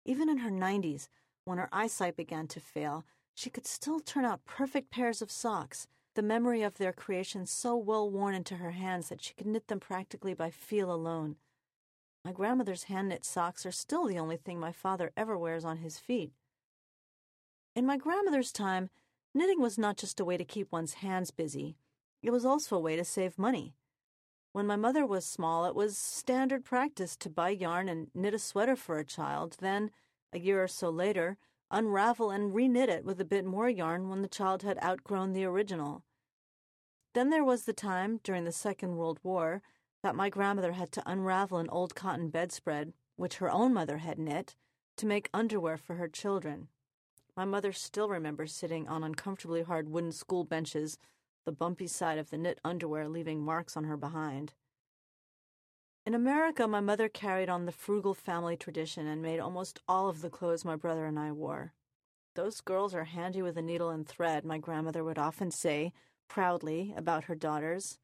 [0.06, 1.08] Even in her 90s,
[1.48, 5.88] when her eyesight began to fail, she could still turn out perfect pairs of socks,
[6.14, 9.68] the memory of their creation so well worn into her hands that she could knit
[9.68, 11.36] them practically by feel alone.
[12.22, 15.78] My grandmother's hand knit socks are still the only thing my father ever wears on
[15.78, 16.32] his feet.
[17.74, 18.90] In my grandmother's time,
[19.32, 21.76] knitting was not just a way to keep one's hands busy,
[22.22, 23.74] it was also a way to save money.
[24.52, 28.38] When my mother was small, it was standard practice to buy yarn and knit a
[28.38, 29.90] sweater for a child, then,
[30.32, 31.36] a year or so later,
[31.70, 35.44] unravel and reknit it with a bit more yarn when the child had outgrown the
[35.44, 36.02] original.
[37.14, 39.62] Then there was the time, during the Second World War,
[40.02, 44.18] that my grandmother had to unravel an old cotton bedspread, which her own mother had
[44.18, 44.54] knit,
[44.96, 46.68] to make underwear for her children.
[47.36, 50.98] My mother still remembers sitting on uncomfortably hard wooden school benches,
[51.44, 54.52] the bumpy side of the knit underwear leaving marks on her behind.
[56.08, 60.22] In America, my mother carried on the frugal family tradition and made almost all of
[60.22, 61.74] the clothes my brother and I wore.
[62.34, 65.92] Those girls are handy with a needle and thread, my grandmother would often say,
[66.26, 67.98] proudly, about her daughters.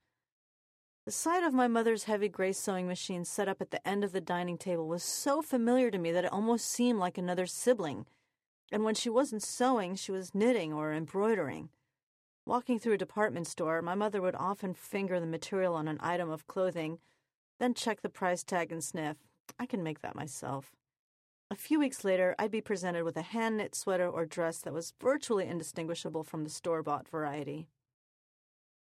[1.06, 4.12] The sight of my mother's heavy gray sewing machine set up at the end of
[4.12, 8.04] the dining table was so familiar to me that it almost seemed like another sibling.
[8.70, 11.70] And when she wasn't sewing, she was knitting or embroidering.
[12.44, 16.28] Walking through a department store, my mother would often finger the material on an item
[16.28, 16.98] of clothing,
[17.58, 19.16] then check the price tag and sniff.
[19.58, 20.72] I can make that myself.
[21.50, 24.72] A few weeks later, I'd be presented with a hand knit sweater or dress that
[24.72, 27.68] was virtually indistinguishable from the store bought variety.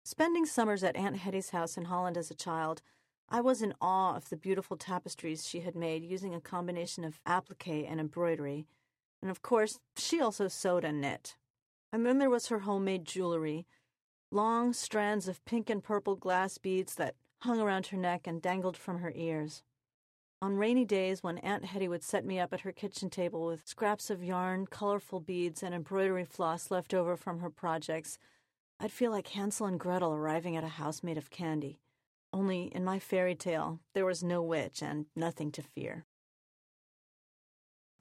[0.03, 2.81] Spending summers at Aunt Hetty's house in Holland as a child,
[3.29, 7.19] I was in awe of the beautiful tapestries she had made using a combination of
[7.25, 8.67] applique and embroidery.
[9.21, 11.35] And of course, she also sewed and knit.
[11.91, 13.65] And then there was her homemade jewelry
[14.31, 18.77] long strands of pink and purple glass beads that hung around her neck and dangled
[18.77, 19.63] from her ears.
[20.41, 23.67] On rainy days, when Aunt Hetty would set me up at her kitchen table with
[23.67, 28.17] scraps of yarn, colorful beads, and embroidery floss left over from her projects,
[28.79, 31.79] I'd feel like Hansel and Gretel arriving at a house made of candy.
[32.31, 36.05] Only in my fairy tale, there was no witch and nothing to fear.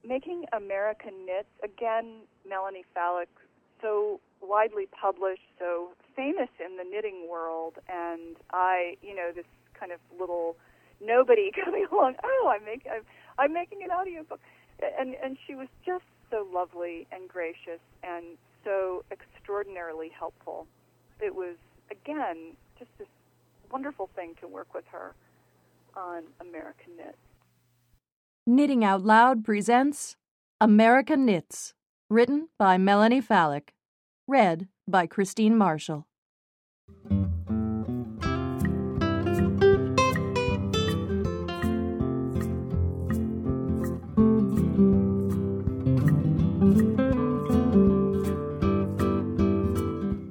[0.04, 3.26] Making American Knits, again, Melanie Falick,
[3.82, 9.46] so widely published, so famous in the knitting world, and I, you know, this
[9.78, 10.56] kind of little
[11.04, 12.14] nobody coming along.
[12.24, 13.02] Oh, I'm making, I'm,
[13.38, 14.40] I'm making an audiobook,
[14.98, 20.66] and and she was just so lovely and gracious and so extraordinarily helpful.
[21.20, 21.56] It was,
[21.90, 23.08] again, just this
[23.70, 25.14] wonderful thing to work with her
[25.96, 27.16] on American Knits.
[28.46, 30.16] Knitting Out Loud presents
[30.60, 31.74] American Knits,
[32.08, 33.70] written by Melanie Falick,
[34.28, 36.06] read by Christine Marshall.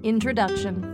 [0.04, 0.94] Introduction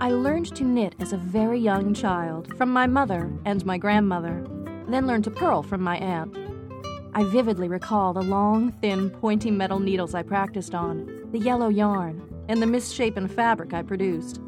[0.00, 4.46] I learned to knit as a very young child from my mother and my grandmother,
[4.88, 6.45] then learned to purl from my aunt.
[7.16, 12.22] I vividly recall the long, thin, pointy metal needles I practiced on, the yellow yarn,
[12.46, 14.38] and the misshapen fabric I produced.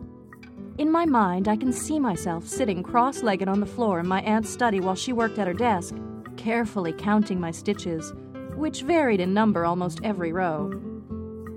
[0.77, 4.21] In my mind, I can see myself sitting cross legged on the floor in my
[4.21, 5.95] aunt's study while she worked at her desk,
[6.37, 8.13] carefully counting my stitches,
[8.55, 10.71] which varied in number almost every row.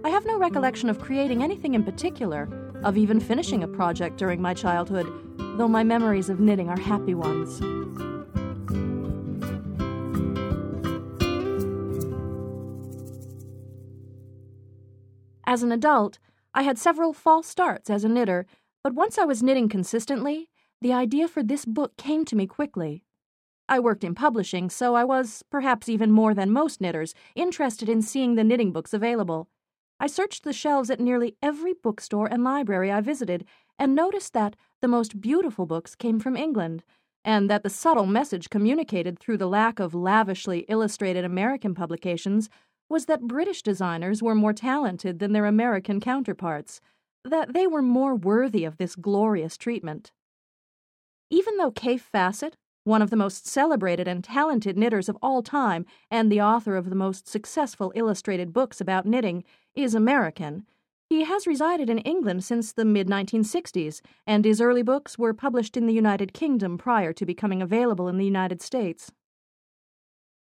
[0.05, 2.47] I have no recollection of creating anything in particular,
[2.85, 5.11] of even finishing a project during my childhood,
[5.57, 7.61] though my memories of knitting are happy ones.
[15.51, 16.17] As an adult,
[16.53, 18.45] I had several false starts as a knitter,
[18.85, 20.47] but once I was knitting consistently,
[20.79, 23.03] the idea for this book came to me quickly.
[23.67, 28.01] I worked in publishing, so I was, perhaps even more than most knitters, interested in
[28.01, 29.49] seeing the knitting books available.
[29.99, 33.43] I searched the shelves at nearly every bookstore and library I visited
[33.77, 36.81] and noticed that the most beautiful books came from England,
[37.25, 42.49] and that the subtle message communicated through the lack of lavishly illustrated American publications
[42.91, 46.81] was that British designers were more talented than their American counterparts,
[47.23, 50.11] that they were more worthy of this glorious treatment.
[51.29, 55.85] Even though Kaffe Fassett, one of the most celebrated and talented knitters of all time
[56.09, 60.65] and the author of the most successful illustrated books about knitting, is American,
[61.11, 65.77] he has resided in England since the mid 1960s, and his early books were published
[65.77, 69.11] in the United Kingdom prior to becoming available in the United States.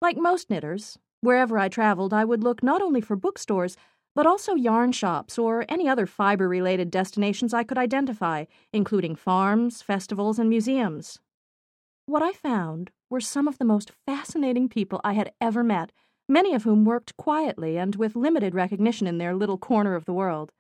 [0.00, 3.76] Like most knitters, wherever I traveled, I would look not only for bookstores,
[4.14, 9.80] but also yarn shops or any other fiber related destinations I could identify, including farms,
[9.80, 11.18] festivals, and museums.
[12.04, 15.92] What I found were some of the most fascinating people I had ever met,
[16.28, 20.12] many of whom worked quietly and with limited recognition in their little corner of the
[20.12, 20.52] world.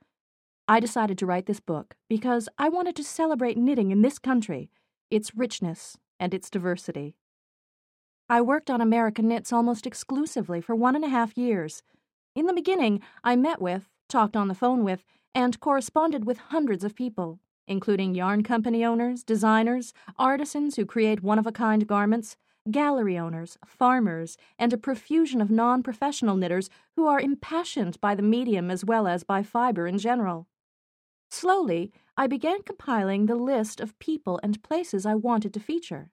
[0.68, 4.70] I decided to write this book because I wanted to celebrate knitting in this country,
[5.10, 7.16] its richness, and its diversity.
[8.32, 11.82] I worked on American Knits almost exclusively for one and a half years.
[12.34, 16.82] In the beginning, I met with, talked on the phone with, and corresponded with hundreds
[16.82, 22.38] of people, including yarn company owners, designers, artisans who create one of a kind garments,
[22.70, 28.22] gallery owners, farmers, and a profusion of non professional knitters who are impassioned by the
[28.22, 30.46] medium as well as by fiber in general.
[31.30, 36.08] Slowly, I began compiling the list of people and places I wanted to feature.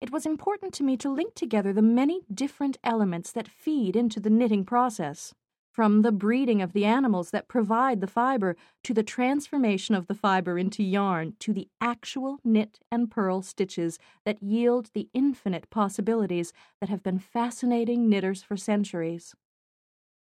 [0.00, 4.18] It was important to me to link together the many different elements that feed into
[4.18, 5.34] the knitting process
[5.70, 10.14] from the breeding of the animals that provide the fiber to the transformation of the
[10.14, 16.52] fiber into yarn to the actual knit and purl stitches that yield the infinite possibilities
[16.80, 19.34] that have been fascinating knitters for centuries.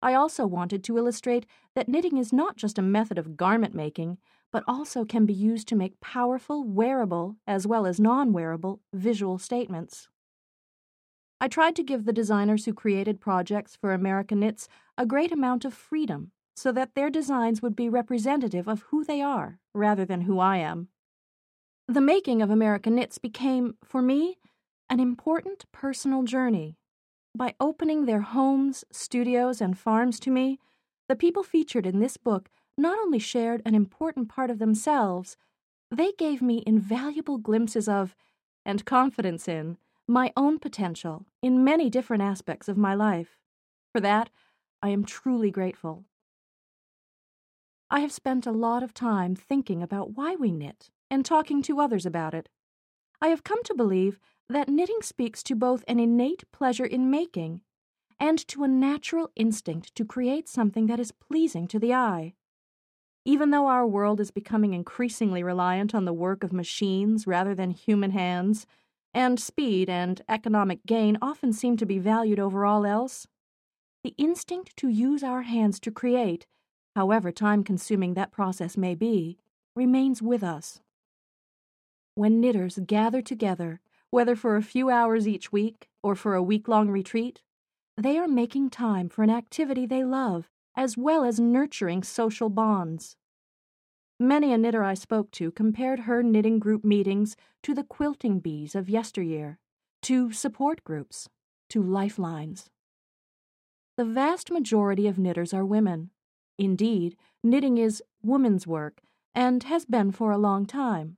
[0.02, 4.20] I also wanted to illustrate that knitting is not just a method of garment making,
[4.56, 9.38] but also can be used to make powerful, wearable, as well as non wearable, visual
[9.38, 10.08] statements.
[11.42, 15.66] I tried to give the designers who created projects for American Knits a great amount
[15.66, 20.22] of freedom so that their designs would be representative of who they are rather than
[20.22, 20.88] who I am.
[21.90, 24.38] The making of American Knits became, for me,
[24.90, 26.78] an important personal journey.
[27.38, 30.60] By opening their homes, studios, and farms to me,
[31.10, 35.38] the people featured in this book not only shared an important part of themselves,
[35.92, 38.16] they gave me invaluable glimpses of,
[38.66, 43.38] and confidence in, my own potential in many different aspects of my life.
[43.92, 44.30] For that,
[44.82, 46.06] I am truly grateful.
[47.90, 51.80] I have spent a lot of time thinking about why we knit and talking to
[51.80, 52.50] others about it.
[53.22, 57.62] I have come to believe that knitting speaks to both an innate pleasure in making
[58.20, 62.34] and to a natural instinct to create something that is pleasing to the eye.
[63.28, 67.72] Even though our world is becoming increasingly reliant on the work of machines rather than
[67.72, 68.68] human hands,
[69.16, 73.28] and speed and economic gain often seem to be valued over all else,
[74.04, 76.46] the instinct to use our hands to create,
[76.96, 79.40] however time consuming that process may be,
[79.76, 80.82] remains with us.
[82.14, 86.68] When knitters gather together, whether for a few hours each week or for a week
[86.68, 87.42] long retreat,
[87.98, 93.16] they are making time for an activity they love as well as nurturing social bonds.
[94.20, 98.74] Many a knitter I spoke to compared her knitting group meetings to the quilting bees
[98.74, 99.60] of yesteryear,
[100.04, 101.28] to support groups,
[101.70, 102.70] to lifelines.
[103.98, 106.12] The vast majority of knitters are women.
[106.58, 109.02] Indeed, knitting is woman's work
[109.34, 111.18] and has been for a long time.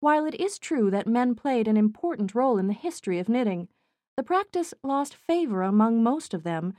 [0.00, 3.68] While it is true that men played an important role in the history of knitting,
[4.16, 6.74] the practice lost favor among most of them,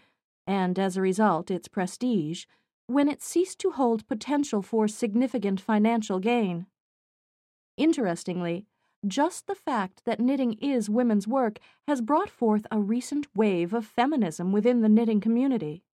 [0.48, 2.46] and as a result, its prestige
[2.88, 6.66] when it ceased to hold potential for significant financial gain.
[7.76, 8.66] Interestingly,
[9.06, 13.86] just the fact that knitting is women's work has brought forth a recent wave of
[13.86, 15.84] feminism within the knitting community.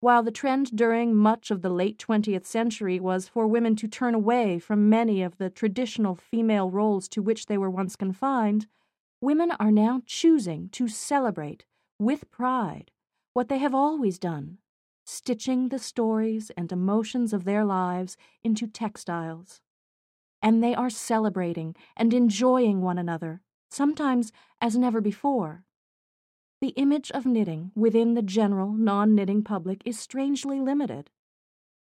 [0.00, 4.14] While the trend during much of the late 20th century was for women to turn
[4.14, 8.66] away from many of the traditional female roles to which they were once confined,
[9.20, 11.64] women are now choosing to celebrate,
[11.98, 12.90] with pride,
[13.36, 14.56] what they have always done
[15.04, 19.60] stitching the stories and emotions of their lives into textiles.
[20.40, 25.64] And they are celebrating and enjoying one another, sometimes as never before.
[26.62, 31.10] The image of knitting within the general non knitting public is strangely limited.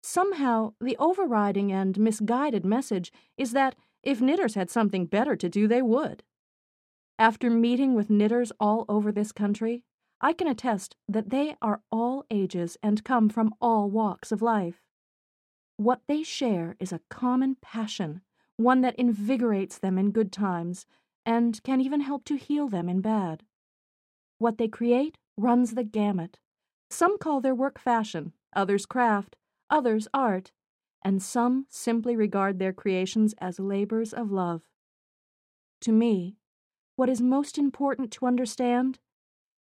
[0.03, 5.69] Somehow, the overriding and misguided message is that if knitters had something better to do,
[5.69, 6.23] they would.
[7.19, 9.85] After meeting with knitters all over this country,
[10.21, 14.81] I can attest that they are all ages and come from all walks of life.
[15.77, 18.23] What they share is a common passion,
[18.57, 20.87] one that invigorates them in good times
[21.27, 23.43] and can even help to heal them in bad.
[24.39, 26.39] What they create runs the gamut.
[26.91, 29.37] Some call their work fashion, others craft,
[29.69, 30.53] others art,
[31.03, 34.63] and some simply regard their creations as labors of love.
[35.83, 36.37] To me,
[36.97, 39.01] what is most important to understand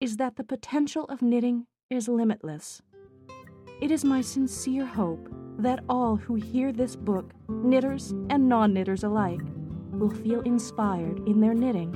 [0.04, 2.82] is that the potential of knitting is limitless.
[3.80, 9.02] It is my sincere hope that all who hear this book, knitters and non knitters
[9.02, 9.40] alike,
[9.92, 11.94] will feel inspired in their knitting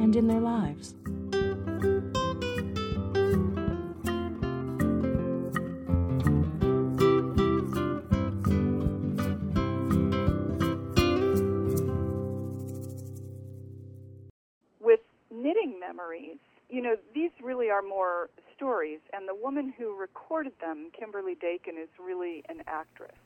[0.00, 0.94] and in their lives.
[14.80, 15.00] With
[15.32, 16.38] knitting memories,
[16.68, 21.74] you know, these really are more stories, and the woman who recorded them, Kimberly Dakin,
[21.80, 23.16] is really an actress.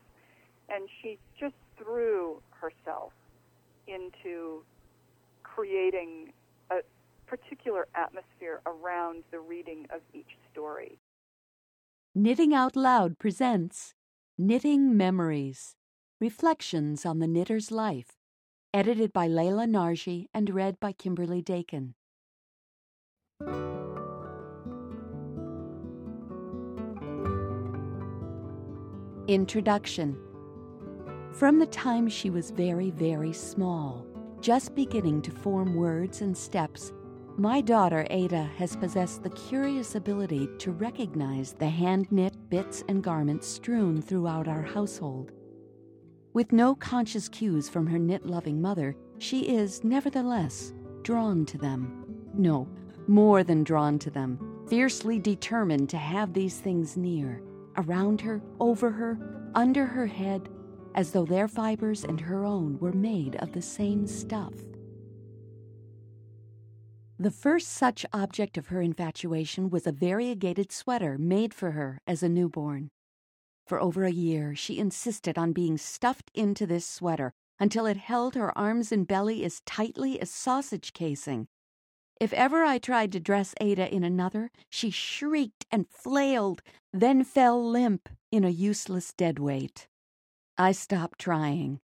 [0.69, 3.13] And she just threw herself
[3.87, 4.63] into
[5.43, 6.33] creating
[6.71, 6.77] a
[7.27, 10.99] particular atmosphere around the reading of each story.
[12.15, 13.95] Knitting Out Loud presents
[14.37, 15.77] Knitting Memories
[16.21, 18.19] Reflections on the Knitter's Life,
[18.75, 21.95] edited by Lela Nargi and read by Kimberly Dakin.
[29.31, 30.19] Introduction
[31.35, 34.05] From the time she was very, very small,
[34.41, 36.93] just beginning to form words and steps,
[37.37, 43.05] my daughter Ada has possessed the curious ability to recognize the hand knit bits and
[43.05, 45.31] garments strewn throughout our household.
[46.33, 52.05] With no conscious cues from her knit loving mother, she is, nevertheless, drawn to them.
[52.35, 52.67] No,
[53.09, 54.39] more than drawn to them,
[54.69, 57.43] fiercely determined to have these things near,
[57.77, 59.19] around her, over her,
[59.55, 60.49] under her head,
[60.95, 64.55] as though their fibers and her own were made of the same stuff.
[67.19, 72.23] The first such object of her infatuation was a variegated sweater made for her as
[72.23, 72.89] a newborn.
[73.67, 78.35] For over a year, she insisted on being stuffed into this sweater until it held
[78.37, 81.47] her arms and belly as tightly as sausage casing.
[82.21, 86.61] If ever I tried to dress Ada in another, she shrieked and flailed,
[86.93, 89.89] then fell limp in a useless dead weight.
[90.59, 91.81] I stopped trying.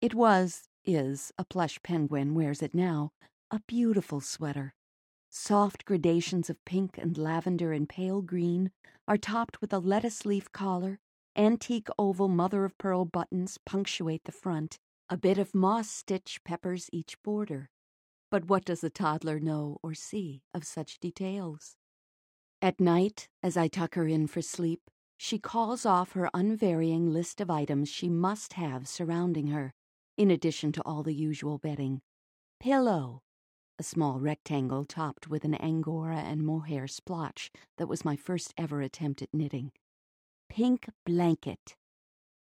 [0.00, 3.10] It was, is, a plush penguin wears it now,
[3.50, 4.74] a beautiful sweater.
[5.28, 8.70] Soft gradations of pink and lavender and pale green
[9.08, 11.00] are topped with a lettuce leaf collar,
[11.34, 14.78] antique oval mother of pearl buttons punctuate the front,
[15.08, 17.70] a bit of moss stitch peppers each border.
[18.30, 21.76] But what does the toddler know or see of such details?
[22.62, 24.82] At night, as I tuck her in for sleep,
[25.16, 29.74] she calls off her unvarying list of items she must have surrounding her,
[30.16, 32.00] in addition to all the usual bedding.
[32.60, 33.22] Pillow,
[33.78, 38.80] a small rectangle topped with an angora and mohair splotch that was my first ever
[38.80, 39.72] attempt at knitting.
[40.48, 41.76] Pink blanket.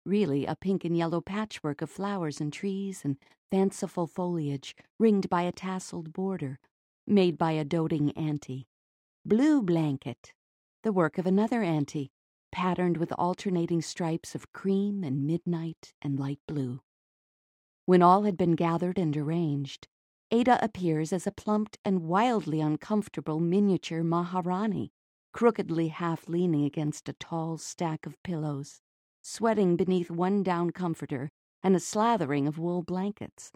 [0.10, 3.16] Really, a pink and yellow patchwork of flowers and trees and
[3.52, 6.58] fanciful foliage, ringed by a tasseled border,
[7.06, 8.66] made by a doting auntie.
[9.24, 10.34] Blue blanket,
[10.82, 12.10] the work of another auntie,
[12.52, 16.82] patterned with alternating stripes of cream and midnight and light blue.
[17.86, 19.88] When all had been gathered and arranged,
[20.32, 24.92] Ada appears as a plumped and wildly uncomfortable miniature Maharani,
[25.34, 28.82] crookedly half leaning against a tall stack of pillows,
[29.22, 31.30] sweating beneath one down comforter
[31.64, 33.52] and a slathering of wool blankets.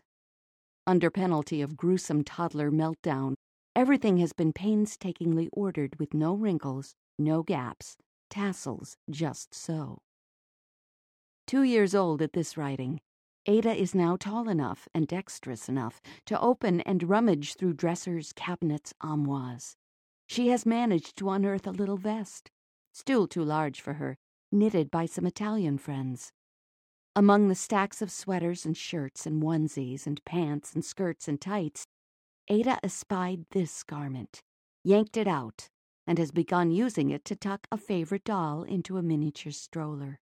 [0.86, 3.36] Under penalty of gruesome toddler meltdown,
[3.76, 7.95] everything has been painstakingly ordered with no wrinkles, no gaps,
[8.30, 9.99] tassels just so.
[11.47, 12.99] Two years old at this writing,
[13.45, 18.93] Ada is now tall enough and dexterous enough to open and rummage through dressers, cabinets,
[19.01, 19.76] armoires.
[20.28, 22.49] She has managed to unearth a little vest,
[22.93, 24.18] still too large for her,
[24.54, 26.32] knitted by some Italian friends.
[27.16, 31.86] Among the stacks of sweaters and shirts and onesies and pants and skirts and tights,
[32.47, 34.41] Ada espied this garment,
[34.84, 35.70] yanked it out,
[36.06, 40.20] and has begun using it to tuck a favorite doll into a miniature stroller.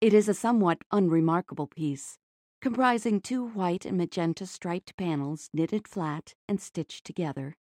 [0.00, 2.18] It is a somewhat unremarkable piece,
[2.60, 7.56] comprising two white and magenta striped panels knitted flat and stitched together.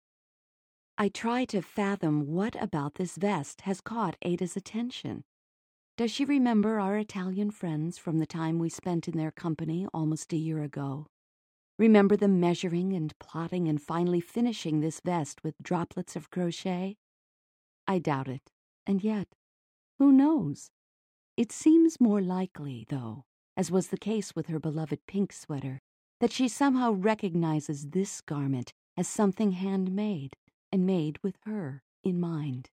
[0.98, 5.24] I try to fathom what about this vest has caught Ada's attention.
[5.96, 10.34] Does she remember our Italian friends from the time we spent in their company almost
[10.34, 11.06] a year ago?
[11.78, 16.98] Remember them measuring and plotting and finally finishing this vest with droplets of crochet?
[17.88, 18.50] I doubt it,
[18.88, 19.28] and yet,
[20.00, 20.72] who knows?
[21.38, 23.26] It seems more likely, though,
[23.56, 25.80] as was the case with her beloved pink sweater,
[26.20, 30.36] that she somehow recognizes this garment as something handmade
[30.72, 32.72] and made with her in mind.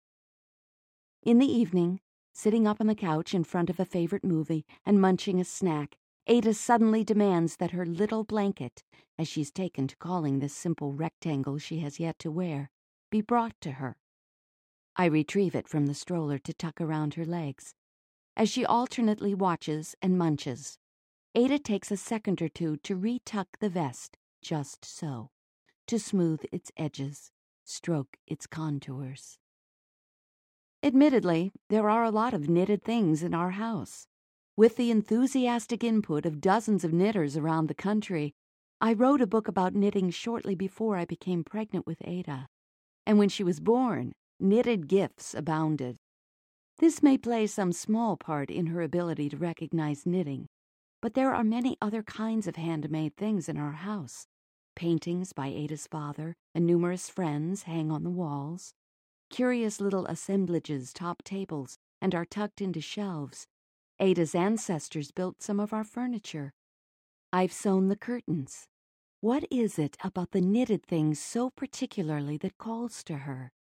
[1.24, 1.98] In the evening,
[2.38, 5.96] sitting up on the couch in front of a favorite movie and munching a snack,
[6.28, 8.84] Ada suddenly demands that her little blanket,
[9.18, 12.70] as she's taken to calling this simple rectangle she has yet to wear,
[13.10, 13.96] be brought to her.
[14.94, 17.74] I retrieve it from the stroller to tuck around her legs.
[18.36, 20.78] As she alternately watches and munches,
[21.34, 25.30] Ada takes a second or two to retuck the vest, just so,
[25.88, 27.32] to smooth its edges,
[27.64, 29.40] stroke its contours.
[30.82, 34.06] Admittedly, there are a lot of knitted things in our house.
[34.56, 38.32] With the enthusiastic input of dozens of knitters around the country,
[38.80, 42.46] I wrote a book about knitting shortly before I became pregnant with Ada.
[43.06, 45.96] And when she was born, knitted gifts abounded.
[46.78, 50.46] This may play some small part in her ability to recognize knitting,
[51.02, 54.26] but there are many other kinds of handmade things in our house
[54.78, 58.74] Paintings by Ada's father and numerous friends hang on the walls.
[59.30, 63.46] Curious little assemblages top tables and are tucked into shelves.
[64.00, 66.52] Ada's ancestors built some of our furniture.
[67.32, 68.66] I've sewn the curtains.
[69.20, 73.52] What is it about the knitted things so particularly that calls to her?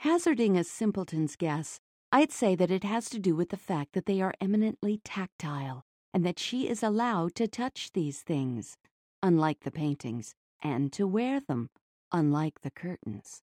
[0.00, 1.80] Hazarding a simpleton's guess,
[2.12, 5.82] I'd say that it has to do with the fact that they are eminently tactile
[6.14, 8.76] and that she is allowed to touch these things,
[9.22, 11.70] unlike the paintings, and to wear them,
[12.12, 13.42] unlike the curtains.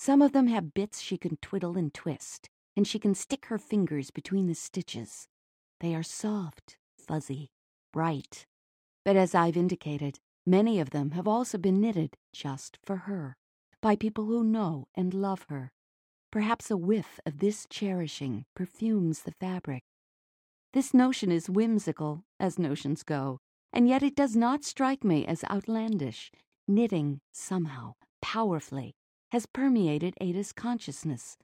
[0.00, 3.58] Some of them have bits she can twiddle and twist, and she can stick her
[3.58, 5.28] fingers between the stitches.
[5.80, 7.50] They are soft, fuzzy,
[7.92, 8.46] bright.
[9.04, 13.36] But as I've indicated, many of them have also been knitted just for her,
[13.82, 15.70] by people who know and love her.
[16.32, 19.82] Perhaps a whiff of this cherishing perfumes the fabric.
[20.72, 23.38] This notion is whimsical, as notions go,
[23.70, 26.32] and yet it does not strike me as outlandish.
[26.66, 28.94] Knitting, somehow, powerfully,
[29.30, 31.36] has permeated Ada's consciousness.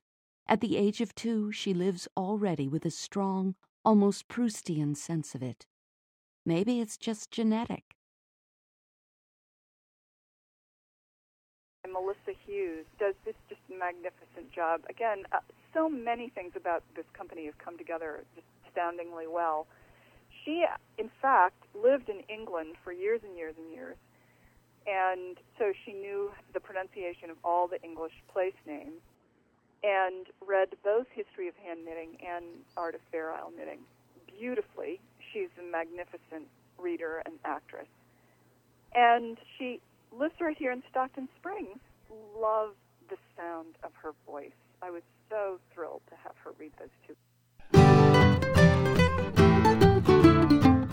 [0.49, 5.43] At the age of two, she lives already with a strong, almost Proustian sense of
[5.43, 5.67] it.
[6.45, 7.97] Maybe it's just genetic.
[11.93, 14.83] Melissa Hughes does this just magnificent job.
[14.91, 15.39] Again, uh,
[15.73, 19.67] so many things about this company have come together just astoundingly well.
[20.45, 20.65] She,
[20.99, 23.97] in fact, lived in England for years and years and years,
[24.87, 29.01] and so she knew the pronunciation of all the English place names
[29.83, 32.45] and read both History of Hand Knitting and
[32.77, 33.81] Art of Fair Isle Knitting
[34.39, 35.01] beautifully.
[35.33, 37.89] She's a magnificent reader and actress.
[38.95, 39.81] And she
[40.13, 41.79] lives right here in Stockton Springs.
[42.39, 42.71] Love
[43.09, 44.51] the sound of her voice.
[44.83, 47.15] I was so thrilled to have her read those two.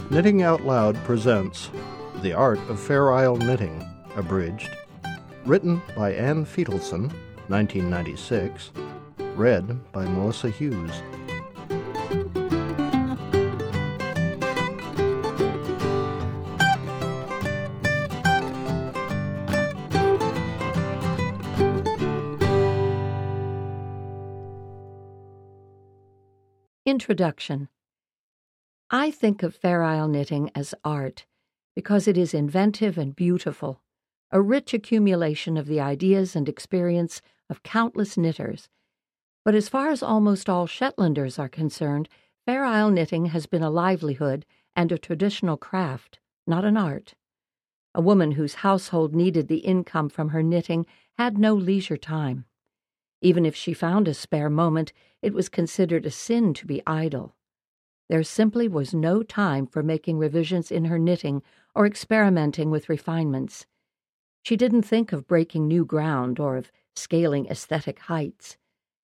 [0.10, 1.70] Knitting Out Loud presents
[2.24, 4.70] The Art of Fair Isle Knitting, abridged,
[5.44, 7.12] written by Ann Feitelson,
[7.50, 8.72] 1996,
[9.36, 11.02] read by Melissa Hughes.
[26.86, 27.68] Introduction.
[28.90, 31.26] I think of Fair Isle knitting as art
[31.76, 33.82] because it is inventive and beautiful,
[34.32, 38.70] a rich accumulation of the ideas and experience of countless knitters.
[39.46, 42.10] But as far as almost all Shetlanders are concerned,
[42.46, 44.46] Fair Isle knitting has been a livelihood
[44.76, 47.14] and a traditional craft, not an art.
[47.96, 50.86] A woman whose household needed the income from her knitting
[51.18, 52.46] had no leisure time.
[53.22, 57.36] Even if she found a spare moment, it was considered a sin to be idle.
[58.10, 61.42] There simply was no time for making revisions in her knitting
[61.74, 63.66] or experimenting with refinements.
[64.44, 68.58] She didn't think of breaking new ground or of scaling aesthetic heights.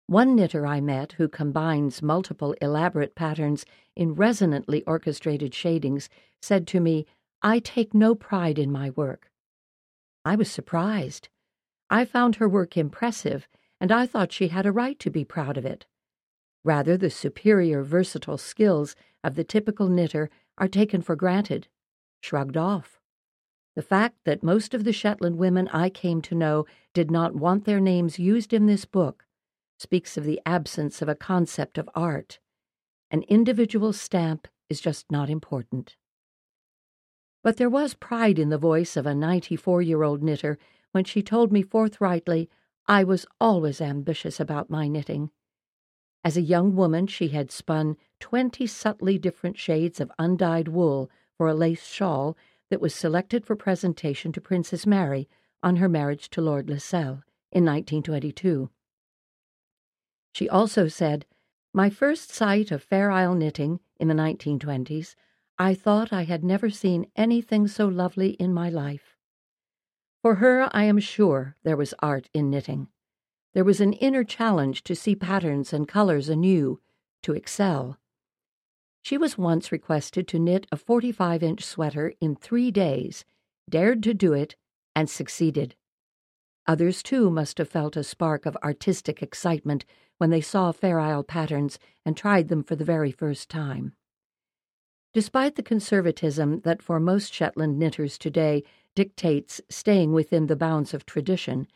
[0.06, 3.66] One knitter I met who combines multiple elaborate patterns
[3.96, 6.08] in resonantly orchestrated shadings
[6.40, 7.06] said to me,
[7.42, 9.30] I take no pride in my work.
[10.24, 11.28] I was surprised.
[11.90, 13.48] I found her work impressive
[13.80, 15.86] and I thought she had a right to be proud of it.
[16.66, 21.68] Rather, the superior versatile skills of the typical knitter are taken for granted,
[22.20, 22.98] shrugged off.
[23.76, 27.66] The fact that most of the Shetland women I came to know did not want
[27.66, 29.26] their names used in this book
[29.78, 32.40] speaks of the absence of a concept of art.
[33.12, 35.94] An individual stamp is just not important.
[37.44, 40.58] But there was pride in the voice of a 94 year old knitter
[40.90, 42.50] when she told me forthrightly
[42.88, 45.30] I was always ambitious about my knitting.
[46.26, 51.46] As a young woman, she had spun twenty subtly different shades of undyed wool for
[51.46, 52.36] a lace shawl
[52.68, 55.28] that was selected for presentation to Princess Mary
[55.62, 57.20] on her marriage to Lord Lascelles
[57.52, 58.68] in 1922.
[60.32, 61.26] She also said,
[61.72, 65.14] My first sight of Fair Isle knitting in the 1920s,
[65.60, 69.14] I thought I had never seen anything so lovely in my life.
[70.22, 72.88] For her, I am sure, there was art in knitting.
[73.56, 76.78] There was an inner challenge to see patterns and colors anew,
[77.22, 77.96] to excel.
[79.00, 83.24] She was once requested to knit a 45 inch sweater in three days,
[83.66, 84.56] dared to do it,
[84.94, 85.74] and succeeded.
[86.66, 89.86] Others, too, must have felt a spark of artistic excitement
[90.18, 93.94] when they saw Fair Isle patterns and tried them for the very first time.
[95.14, 101.06] Despite the conservatism that for most Shetland knitters today dictates staying within the bounds of
[101.06, 101.68] tradition,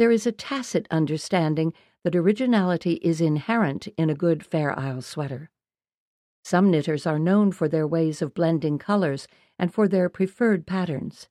[0.00, 1.74] there is a tacit understanding
[2.04, 5.50] that originality is inherent in a good Fair Isle sweater.
[6.42, 9.28] Some knitters are known for their ways of blending colors
[9.58, 11.28] and for their preferred patterns.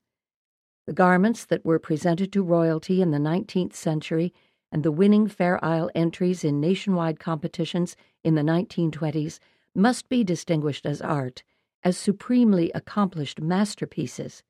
[0.86, 4.36] The garments that were presented to royalty in the 19th century
[4.72, 9.40] and the winning Fair Isle entries in nationwide competitions in the 1920s
[9.74, 11.42] must be distinguished as art,
[11.82, 14.44] as supremely accomplished masterpieces.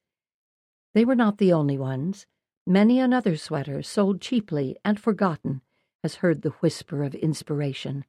[0.94, 2.26] They were not the only ones.
[2.70, 5.62] Many another sweater, sold cheaply and forgotten,
[6.04, 8.06] has heard the whisper of inspiration.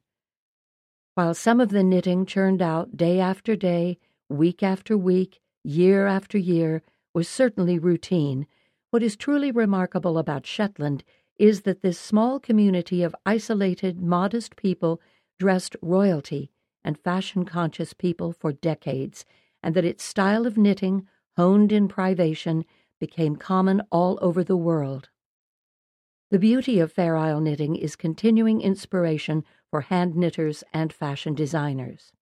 [1.15, 3.97] While some of the knitting churned out day after day,
[4.29, 8.45] week after week, year after year, was certainly routine,
[8.91, 11.03] what is truly remarkable about Shetland
[11.39, 15.01] is that this small community of isolated, modest people
[15.39, 16.51] dressed royalty
[16.83, 19.25] and fashion conscious people for decades,
[19.63, 22.63] and that its style of knitting, honed in privation,
[23.01, 25.09] became common all over the world.
[26.29, 32.13] The beauty of Fair Isle knitting is continuing inspiration for hand knitters and fashion designers.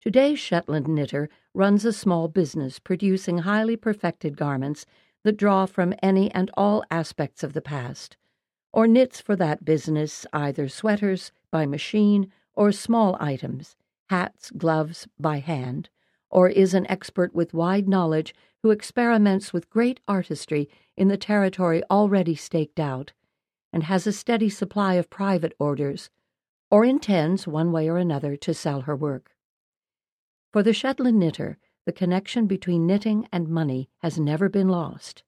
[0.00, 4.84] Today's Shetland knitter runs a small business producing highly perfected garments
[5.24, 8.16] that draw from any and all aspects of the past,
[8.72, 13.74] or knits for that business either sweaters by machine or small items,
[14.10, 15.88] hats, gloves by hand,
[16.32, 21.82] or is an expert with wide knowledge who experiments with great artistry in the territory
[21.90, 23.12] already staked out,
[23.72, 26.10] and has a steady supply of private orders,
[26.70, 29.32] or intends, one way or another, to sell her work.
[30.52, 35.22] For the Shetland knitter, the connection between knitting and money has never been lost.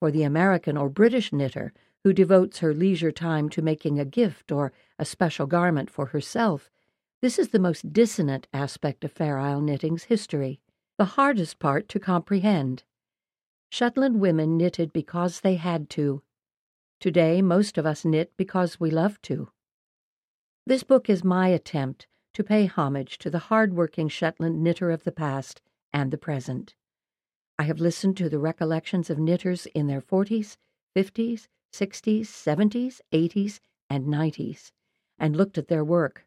[0.00, 1.72] For the American or British knitter,
[2.02, 6.70] who devotes her leisure time to making a gift or a special garment for herself,
[7.24, 10.60] this is the most dissonant aspect of Fair Isle knitting's history,
[10.98, 12.82] the hardest part to comprehend.
[13.70, 16.20] Shetland women knitted because they had to.
[17.00, 19.48] Today, most of us knit because we love to.
[20.66, 25.10] This book is my attempt to pay homage to the hard-working Shetland knitter of the
[25.10, 25.62] past
[25.94, 26.74] and the present.
[27.58, 30.58] I have listened to the recollections of knitters in their 40s,
[30.94, 34.72] 50s, 60s, 70s, 80s, and 90s,
[35.18, 36.26] and looked at their work.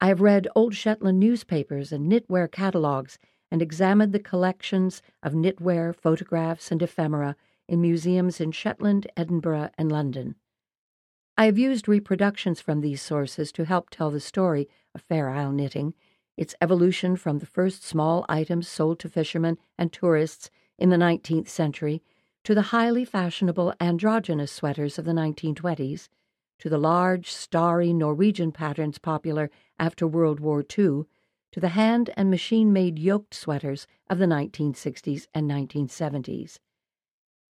[0.00, 3.18] I have read old Shetland newspapers and knitwear catalogues
[3.50, 7.36] and examined the collections of knitwear, photographs, and ephemera
[7.68, 10.36] in museums in Shetland, Edinburgh, and London.
[11.36, 15.52] I have used reproductions from these sources to help tell the story of Fair Isle
[15.52, 15.94] knitting
[16.36, 21.48] its evolution from the first small items sold to fishermen and tourists in the 19th
[21.48, 22.02] century
[22.44, 26.08] to the highly fashionable androgynous sweaters of the 1920s,
[26.60, 31.04] to the large, starry Norwegian patterns popular after World War II,
[31.52, 36.58] to the hand and machine made yoked sweaters of the 1960s and 1970s.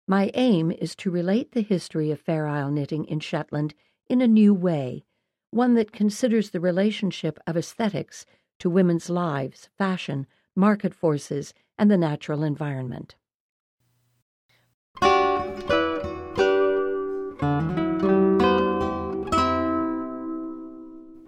[0.08, 3.74] My aim is to relate the history of Fair Isle knitting in Shetland
[4.08, 5.04] in a new way,
[5.52, 8.26] one that considers the relationship of aesthetics
[8.60, 13.16] to women's lives, fashion, market forces, and the natural environment.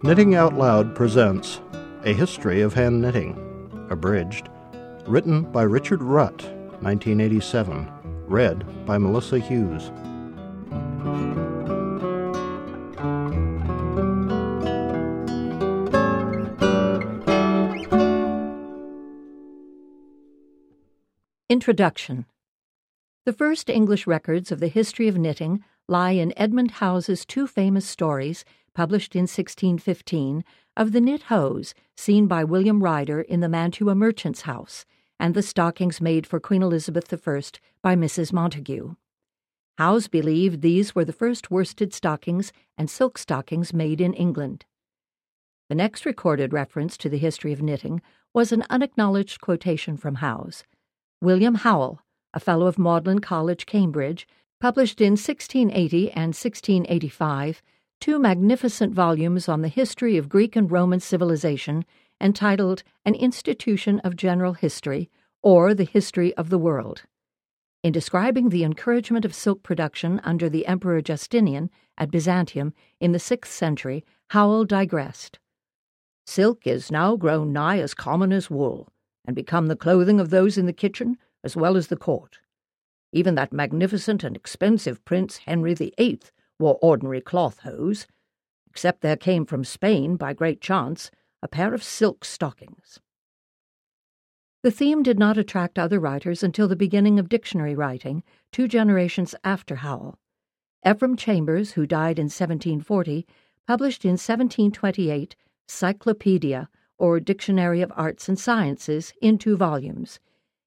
[0.02, 1.60] Knitting Out Loud presents
[2.06, 3.36] A History of Hand Knitting,
[3.90, 4.48] abridged,
[5.06, 6.42] written by Richard Rutt,
[6.82, 7.92] 1987,
[8.26, 9.92] read by Melissa Hughes.
[21.50, 22.26] Introduction
[23.26, 27.86] The first English records of the history of knitting lie in Edmund Howes's two famous
[27.86, 30.44] stories, published in 1615,
[30.78, 34.86] of the knit hose seen by William Ryder in the Mantua merchant's house,
[35.20, 37.42] and the stockings made for Queen Elizabeth I
[37.82, 38.32] by Mrs.
[38.32, 38.96] Montagu.
[39.78, 44.66] Howes believed these were the first worsted stockings and silk stockings made in England.
[45.70, 48.02] The next recorded reference to the history of knitting
[48.34, 50.64] was an unacknowledged quotation from Howes.
[51.22, 52.02] William Howell,
[52.34, 54.28] a Fellow of Magdalen College, Cambridge,
[54.60, 57.62] published in 1680 and 1685
[58.02, 61.86] two magnificent volumes on the history of Greek and Roman civilization
[62.22, 65.10] entitled An Institution of General History
[65.42, 67.04] or The History of the World.
[67.84, 73.20] In describing the encouragement of silk production under the Emperor Justinian at Byzantium in the
[73.20, 75.40] sixth century, Howell digressed.
[76.26, 78.90] Silk is now grown nigh as common as wool
[79.26, 82.40] and become the clothing of those in the kitchen as well as the court.
[83.12, 86.20] Even that magnificent and expensive Prince Henry VIII
[86.60, 88.06] wore ordinary cloth hose,
[88.70, 91.10] except there came from Spain, by great chance,
[91.42, 93.00] a pair of silk stockings.
[94.62, 99.34] The theme did not attract other writers until the beginning of dictionary writing, two generations
[99.44, 100.20] after Howell.
[100.86, 103.26] Ephraim Chambers, who died in 1740,
[103.66, 105.36] published in 1728
[105.68, 110.20] Cyclopedia, or Dictionary of Arts and Sciences, in two volumes.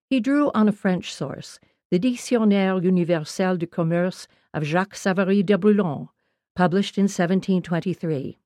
[0.08, 1.60] He drew on a French source,
[1.92, 6.08] the Dictionnaire universel du commerce of Jacques Savary de Brulon,
[6.56, 8.38] published in 1723.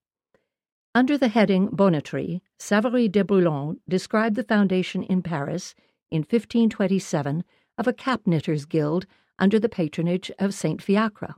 [0.96, 5.76] Under the heading Bonneterie, Savary de Brulon described the foundation in Paris
[6.10, 7.44] in 1527
[7.78, 9.06] of a cap knitters' guild
[9.38, 11.36] under the patronage of Saint Fiacre.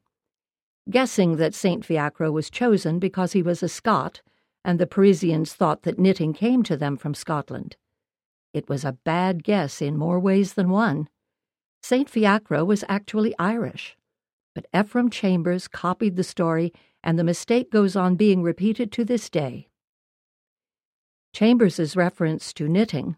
[0.89, 4.23] Guessing that Saint Fiacre was chosen because he was a Scot,
[4.65, 7.77] and the Parisians thought that knitting came to them from Scotland.
[8.55, 11.11] It was a bad guess in more ways than one.
[11.83, 12.09] St.
[12.09, 13.97] Fiacre was actually Irish.
[14.55, 16.73] But Ephraim Chambers copied the story,
[17.03, 19.69] and the mistake goes on being repeated to this day.
[21.33, 23.17] Chambers's reference to knitting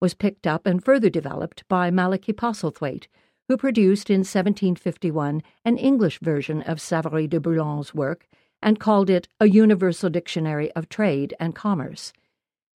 [0.00, 3.08] was picked up and further developed by Malachy Postlethwayt,
[3.48, 8.28] who produced in 1751 an English version of Savary de Brulon's work
[8.62, 12.12] and called it a Universal Dictionary of Trade and Commerce.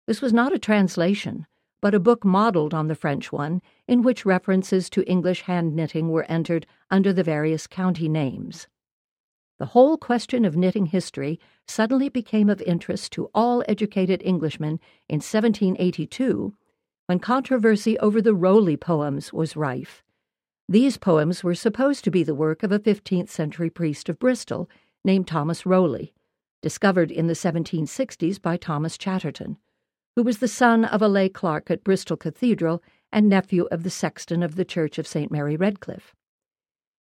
[0.06, 1.46] This was not a translation,
[1.82, 6.08] but a book modeled on the French one, in which references to English hand knitting
[6.08, 8.68] were entered under the various county names.
[9.58, 14.78] The whole question of knitting history suddenly became of interest to all educated Englishmen
[15.08, 16.54] in 1782
[17.06, 20.04] when controversy over the Rowley poems was rife.
[20.68, 24.70] These poems were supposed to be the work of a 15th century priest of Bristol
[25.04, 26.14] named Thomas Rowley,
[26.62, 29.58] discovered in the 1760s by Thomas Chatterton
[30.16, 33.90] who was the son of a lay clerk at Bristol Cathedral and nephew of the
[33.90, 35.30] sexton of the Church of St.
[35.30, 36.14] Mary Redcliffe.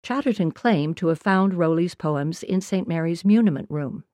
[0.02, 2.86] Chatterton claimed to have found Rowley's poems in St.
[2.86, 4.04] Mary's muniment room.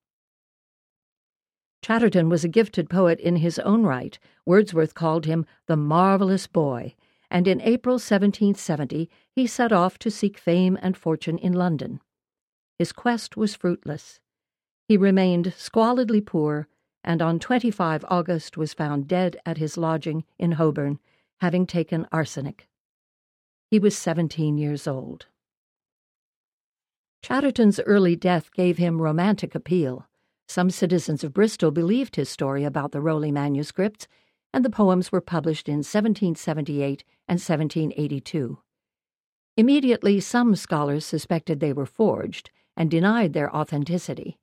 [1.83, 4.19] Chatterton was a gifted poet in his own right.
[4.45, 6.95] Wordsworth called him the marvelous boy,
[7.31, 12.01] and in April 1770 he set off to seek fame and fortune in London.
[12.79, 14.21] His quest was fruitless.
[14.87, 16.69] He remained squalidly poor
[17.05, 20.99] and on 25 August was found dead at his lodging in Holborn,
[21.41, 22.69] having taken arsenic.
[23.71, 25.27] He was 17 years old.
[27.23, 30.09] Chatterton's early death gave him romantic appeal.
[30.49, 34.09] Some citizens of Bristol believed his story about the Rowley manuscripts,
[34.53, 38.59] and the poems were published in 1778 and 1782.
[39.57, 44.40] Immediately, some scholars suspected they were forged and denied their authenticity.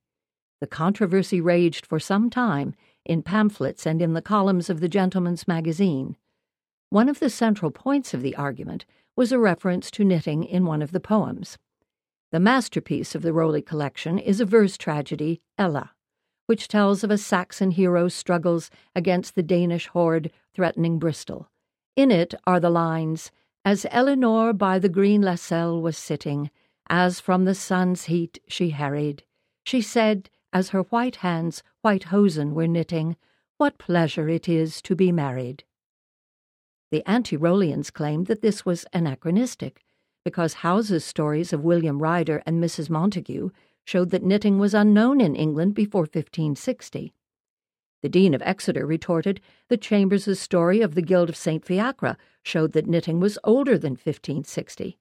[0.60, 2.74] The controversy raged for some time
[3.06, 6.18] in pamphlets and in the columns of the Gentleman's Magazine.
[6.90, 8.86] One of the central points of the argument
[9.16, 11.58] was a reference to knitting in one of the poems.
[12.32, 15.92] The masterpiece of the Rowley collection is a verse tragedy, Ella,
[16.48, 21.50] which tells of a Saxon hero's struggles against the Danish horde threatening Bristol.
[21.96, 23.32] In it are the lines,
[23.64, 26.50] As Eleanor by the green Lassel was sitting,
[26.90, 29.24] as from the sun's heat she harried,
[29.66, 33.16] she said, as her white hands white hosen were knitting,
[33.58, 35.64] what pleasure it is to be married.
[36.92, 39.84] The anti Rowleyans claimed that this was anachronistic,
[40.24, 42.90] because Howes's stories of William Ryder and Mrs.
[42.90, 43.52] Montagu
[43.86, 47.14] showed that knitting was unknown in England before 1560.
[48.02, 51.66] The Dean of Exeter retorted that Chambers's story of the Guild of St.
[51.66, 54.98] Fiacre showed that knitting was older than 1560.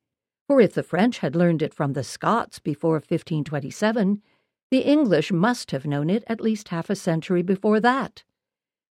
[0.49, 4.22] For if the French had learned it from the Scots before 1527,
[4.70, 8.24] the English must have known it at least half a century before that,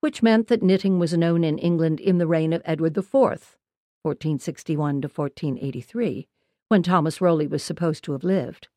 [0.01, 5.03] which meant that knitting was known in England in the reign of Edward IV, 1461
[5.03, 6.27] to 1483,
[6.69, 8.69] when Thomas Rowley was supposed to have lived.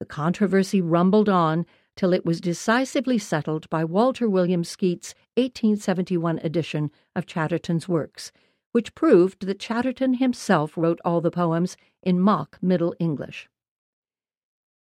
[0.00, 6.90] The controversy rumbled on till it was decisively settled by Walter William Skeat's 1871 edition
[7.16, 8.30] of Chatterton's works,
[8.72, 13.48] which proved that Chatterton himself wrote all the poems in mock Middle English.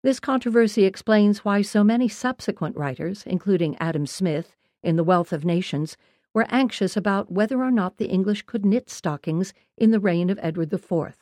[0.03, 5.45] This controversy explains why so many subsequent writers, including Adam Smith in The Wealth of
[5.45, 5.95] Nations,
[6.33, 10.37] were anxious about whether or not the English could knit stockings in the reign of
[10.41, 11.15] Edward IV.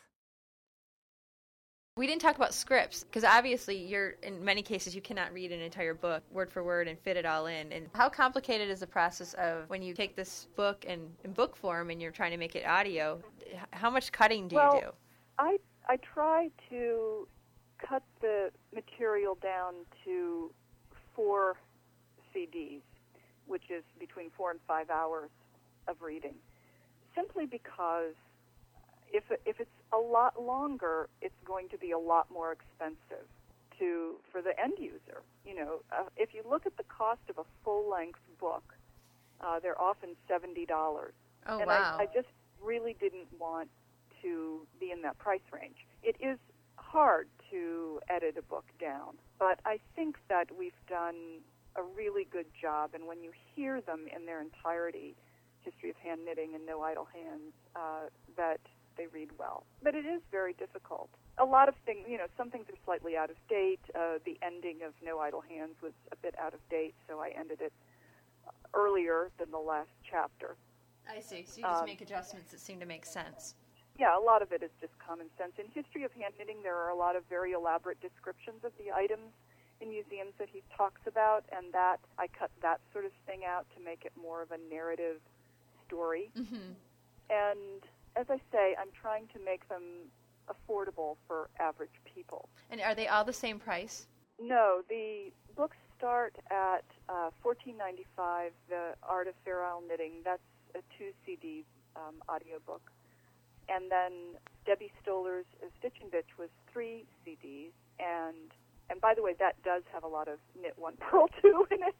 [1.96, 5.60] We didn't talk about scripts because obviously you're in many cases you cannot read an
[5.60, 7.72] entire book word for word and fit it all in.
[7.72, 11.56] And how complicated is the process of when you take this book and in book
[11.56, 13.22] form and you're trying to make it audio?
[13.70, 14.88] How much cutting do well, you do?
[15.38, 15.58] I
[15.88, 17.28] I try to
[17.88, 19.74] cut the material down
[20.06, 20.52] to
[21.16, 21.58] four
[22.34, 22.82] CDs,
[23.48, 25.30] which is between four and five hours
[25.88, 26.36] of reading,
[27.16, 28.14] simply because
[29.12, 33.28] if if it's a lot longer, it's going to be a lot more expensive
[33.80, 35.22] to for the end user.
[35.46, 38.64] You know, uh, if you look at the cost of a full length book,
[39.42, 41.14] uh, they're often seventy dollars.
[41.48, 41.98] Oh and wow!
[42.00, 42.30] I, I just
[42.64, 43.70] really didn't want
[44.22, 45.88] to be in that price range.
[46.04, 46.38] It is
[46.76, 51.40] hard to edit a book down, but I think that we've done
[51.76, 52.92] a really good job.
[52.94, 55.16] And when you hear them in their entirety,
[55.62, 58.60] History of Hand Knitting and No Idle Hands, uh, that
[58.98, 59.64] they read well.
[59.84, 61.10] But it is very difficult.
[61.38, 63.80] A lot of things, you know, some things are slightly out of date.
[63.96, 67.30] Uh, the ending of No Idle Hands was a bit out of date, so I
[67.40, 67.74] ended it
[68.74, 70.56] earlier than the last chapter.
[71.10, 71.44] I see.
[71.44, 73.56] So you just Um, make adjustments that seem to make sense.
[74.00, 75.54] Yeah, a lot of it is just common sense.
[75.60, 78.92] In History of Hand Knitting, there are a lot of very elaborate descriptions of the
[78.92, 79.30] items
[79.80, 83.66] in museums that he talks about, and that I cut that sort of thing out
[83.76, 85.20] to make it more of a narrative
[85.88, 86.32] story.
[86.38, 86.74] Mm-hmm.
[87.30, 87.82] And
[88.16, 89.84] as I say, I'm trying to make them
[90.50, 92.50] affordable for average people.
[92.70, 94.08] And are they all the same price?
[94.42, 98.50] No, the books start at uh, 14.95.
[98.70, 100.14] The Art of Fair Isle Knitting.
[100.24, 100.42] That's
[100.76, 101.66] a two CD
[101.96, 102.82] um, audiobook.
[103.74, 104.12] And then
[104.66, 105.46] Debbie Stoller's
[105.80, 107.72] Stitch 'n Bitch was three CDs.
[108.00, 108.52] And
[108.90, 111.82] and by the way, that does have a lot of knit one purl two in
[111.82, 111.96] it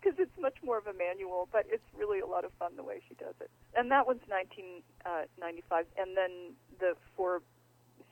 [0.00, 2.84] because it's much more of a manual, but it's really a lot of fun the
[2.84, 3.50] way she does it.
[3.74, 5.86] And that one's 1995.
[5.86, 7.42] Uh, and then the four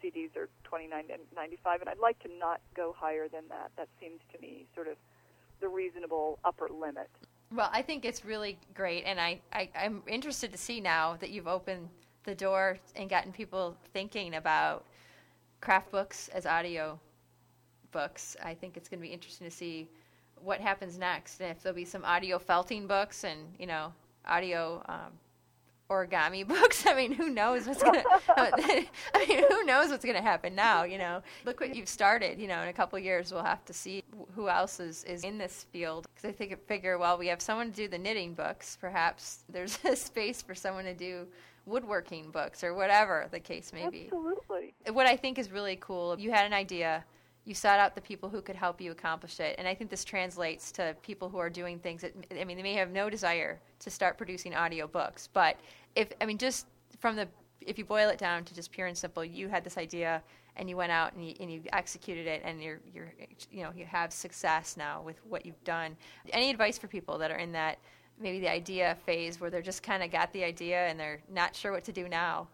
[0.02, 3.70] CDs are 29.95, and I'd like to not go higher than that.
[3.76, 4.96] That seems to me sort of
[5.60, 7.08] the reasonable upper limit.
[7.52, 11.30] Well, I think it's really great, and I, I, I'm interested to see now that
[11.30, 11.88] you've opened
[12.24, 14.84] the door and gotten people thinking about
[15.60, 16.98] craft books as audio
[17.92, 18.36] books.
[18.42, 19.88] I think it's going to be interesting to see
[20.42, 23.92] what happens next, and if there'll be some audio felting books and you know
[24.26, 25.12] audio um,
[25.90, 26.86] origami books.
[26.86, 28.02] I mean, who knows what's gonna?
[28.28, 30.84] I mean, who knows what's gonna happen now?
[30.84, 32.38] You know, look what you've started.
[32.38, 34.02] You know, in a couple of years, we'll have to see
[34.34, 36.06] who else is is in this field.
[36.14, 38.76] Because I think figure, well, we have someone to do the knitting books.
[38.80, 41.26] Perhaps there's a space for someone to do
[41.66, 44.04] woodworking books or whatever the case may be.
[44.04, 44.74] Absolutely.
[44.92, 47.04] What I think is really cool, you had an idea.
[47.44, 50.04] You sought out the people who could help you accomplish it, and I think this
[50.04, 53.60] translates to people who are doing things that I mean they may have no desire
[53.80, 55.58] to start producing audio books, but
[55.94, 56.66] if I mean just
[57.00, 57.28] from the
[57.60, 60.22] if you boil it down to just pure and simple, you had this idea
[60.56, 63.12] and you went out and you, and you executed it, and you're you're
[63.50, 65.96] you know you have success now with what you've done.
[66.32, 67.78] Any advice for people that are in that
[68.20, 71.54] maybe the idea phase where they're just kind of got the idea and they're not
[71.54, 72.48] sure what to do now?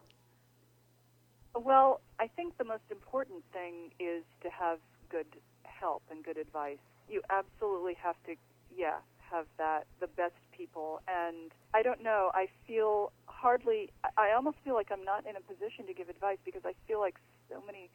[1.54, 4.78] Well, I think the most important thing is to have
[5.10, 5.26] good
[5.64, 6.78] help and good advice.
[7.08, 8.36] You absolutely have to,
[8.76, 8.98] yeah,
[9.30, 11.00] have that, the best people.
[11.08, 15.40] And I don't know, I feel hardly, I almost feel like I'm not in a
[15.40, 17.16] position to give advice because I feel like
[17.48, 17.90] so many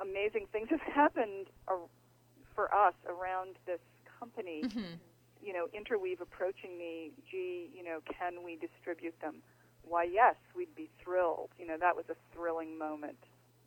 [0.00, 1.46] amazing things have happened
[2.54, 3.80] for us around this
[4.18, 4.62] company.
[4.64, 4.94] Mm-hmm.
[5.42, 9.36] You know, Interweave approaching me, gee, you know, can we distribute them?
[9.82, 11.50] Why, yes, we'd be thrilled.
[11.58, 13.16] You know, that was a thrilling moment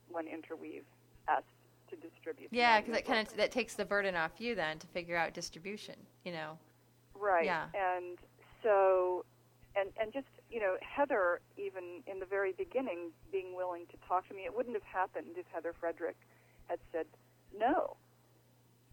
[0.10, 0.84] when Interweave
[1.28, 1.46] asked
[1.90, 2.50] to distribute.
[2.52, 3.16] Yeah, because that audiobook.
[3.16, 5.96] kind of that takes the burden off you then to figure out distribution.
[6.24, 6.58] You know.
[7.20, 7.46] Right.
[7.46, 7.66] Yeah.
[7.74, 8.18] And
[8.64, 9.26] so,
[9.76, 14.28] and and just you know, Heather, even in the very beginning, being willing to talk
[14.28, 16.18] to me, it wouldn't have happened if Heather Frederick
[16.68, 17.06] had said
[17.58, 17.96] no.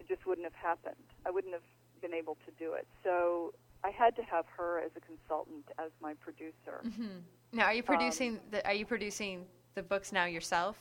[0.00, 0.94] It just wouldn't have happened.
[1.26, 1.62] I wouldn't have
[2.00, 2.86] been able to do it.
[3.04, 3.52] So
[3.84, 6.82] I had to have her as a consultant, as my producer.
[6.82, 7.18] hmm
[7.52, 10.76] Now, are you producing the Are you producing the books now yourself?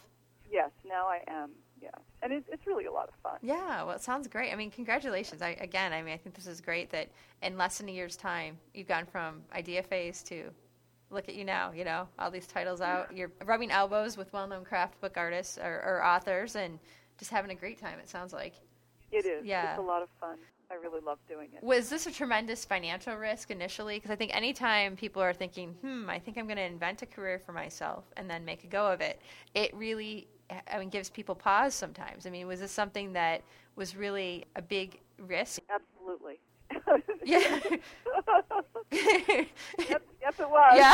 [0.50, 1.52] Yes, now I am.
[1.82, 1.90] Yeah,
[2.24, 3.38] and it, it's really a lot of fun.
[3.44, 4.52] Yeah, well, it sounds great.
[4.52, 5.42] I mean, congratulations.
[5.44, 7.10] I, again, I mean, I think this is great that
[7.44, 10.50] in less than a year's time, you've gone from idea phase to
[11.12, 13.16] look at you now, you know, all these titles out.
[13.16, 16.80] You're rubbing elbows with well known craft book artists or, or authors and
[17.18, 18.56] just having a great time, it sounds like.
[19.12, 19.46] It is.
[19.46, 19.72] Yeah.
[19.72, 20.38] It's a lot of fun.
[20.70, 21.64] I really love doing it.
[21.64, 23.96] Was this a tremendous financial risk initially?
[23.98, 27.06] Because I think anytime people are thinking, hmm, I think I'm going to invent a
[27.06, 29.22] career for myself and then make a go of it,
[29.54, 30.28] it really,
[30.72, 32.26] I mean, gives people pause sometimes.
[32.26, 33.42] I mean, was this something that
[33.76, 35.62] was really a big risk?
[35.70, 36.40] Absolutely.
[37.24, 37.60] Yeah.
[38.92, 40.74] yep, yep, it was.
[40.76, 40.94] Yeah.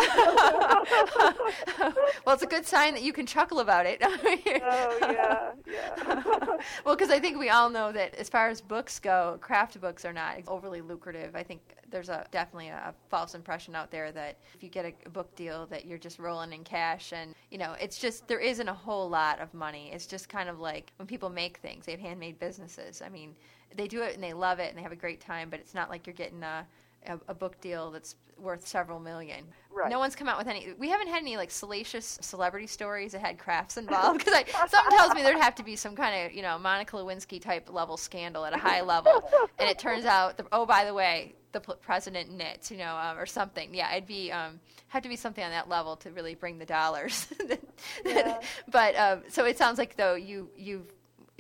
[2.26, 4.02] well, it's a good sign that you can chuckle about it.
[4.04, 6.58] oh yeah, yeah.
[6.86, 10.06] well, because I think we all know that as far as books go, craft books
[10.06, 11.36] are not overly lucrative.
[11.36, 11.62] I think
[11.94, 15.68] there's a definitely a, false impression out there that if you get a book deal,
[15.68, 19.08] that you're just rolling in cash, and you know, it's just there isn't a whole
[19.08, 19.92] lot of money.
[19.94, 23.04] It's just kind of like when people make things, they have handmade businesses.
[23.06, 23.36] I mean,
[23.78, 25.76] they do it and they love it and they have a great time, but it's
[25.76, 26.66] not like you're getting a
[27.06, 29.46] a, a book deal that's worth several million.
[29.72, 29.90] Right.
[29.90, 30.74] No one's come out with any.
[30.78, 34.98] We haven't had any like salacious celebrity stories that had crafts involved because I something
[34.98, 37.98] tells me there'd have to be some kind of you know Monica Lewinsky type level
[37.98, 41.60] scandal at a high level, and it turns out the, oh by the way the
[41.60, 43.74] president knits you know um, or something.
[43.74, 46.66] Yeah, it'd be um, have to be something on that level to really bring the
[46.66, 47.28] dollars.
[48.06, 48.40] Yeah.
[48.72, 50.86] but um, so it sounds like though you you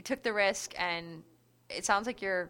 [0.03, 1.23] took the risk and
[1.69, 2.49] it sounds like you're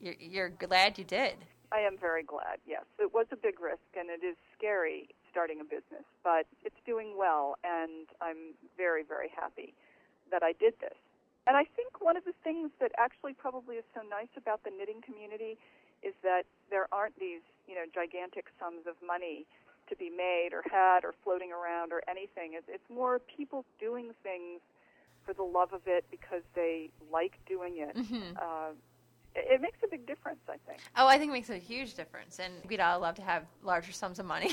[0.00, 1.34] you're, you're glad you did.
[1.72, 2.58] I am very glad.
[2.66, 6.80] Yes, it was a big risk, and it is scary starting a business, but it's
[6.86, 9.74] doing well, and I'm very, very happy
[10.30, 10.96] that I did this.
[11.46, 14.70] And I think one of the things that actually probably is so nice about the
[14.70, 15.56] knitting community
[16.02, 19.46] is that there aren't these, you know, gigantic sums of money
[19.88, 22.52] to be made or had or floating around or anything.
[22.52, 24.60] It's, it's more people doing things
[25.24, 27.96] for the love of it because they like doing it.
[27.96, 28.36] Mm-hmm.
[28.36, 28.72] Uh,
[29.46, 30.80] it, makes a big difference, I think.
[30.96, 33.92] Oh, I think it makes a huge difference, and we'd all love to have larger
[33.92, 34.52] sums of money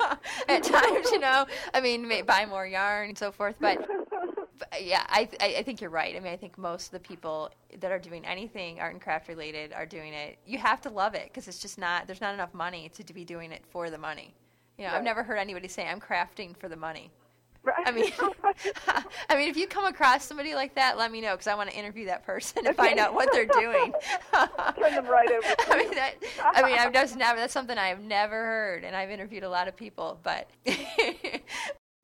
[0.48, 1.10] at times.
[1.10, 3.56] You know, I mean, buy more yarn and so forth.
[3.60, 3.86] But,
[4.58, 6.14] but yeah, I, I I think you're right.
[6.16, 9.28] I mean, I think most of the people that are doing anything art and craft
[9.28, 10.38] related are doing it.
[10.46, 13.14] You have to love it because it's just not there's not enough money to, to
[13.14, 14.34] be doing it for the money.
[14.78, 17.10] You know, I've never heard anybody say I'm crafting for the money.
[17.66, 17.84] Right.
[17.84, 18.12] I mean,
[19.28, 21.68] I mean, if you come across somebody like that, let me know because I want
[21.68, 23.92] to interview that person and find out what they're doing.
[24.32, 26.14] Turn them right over I mean, that,
[26.54, 27.40] I mean, I've just never.
[27.40, 30.20] That's something I've never heard, and I've interviewed a lot of people.
[30.22, 30.48] But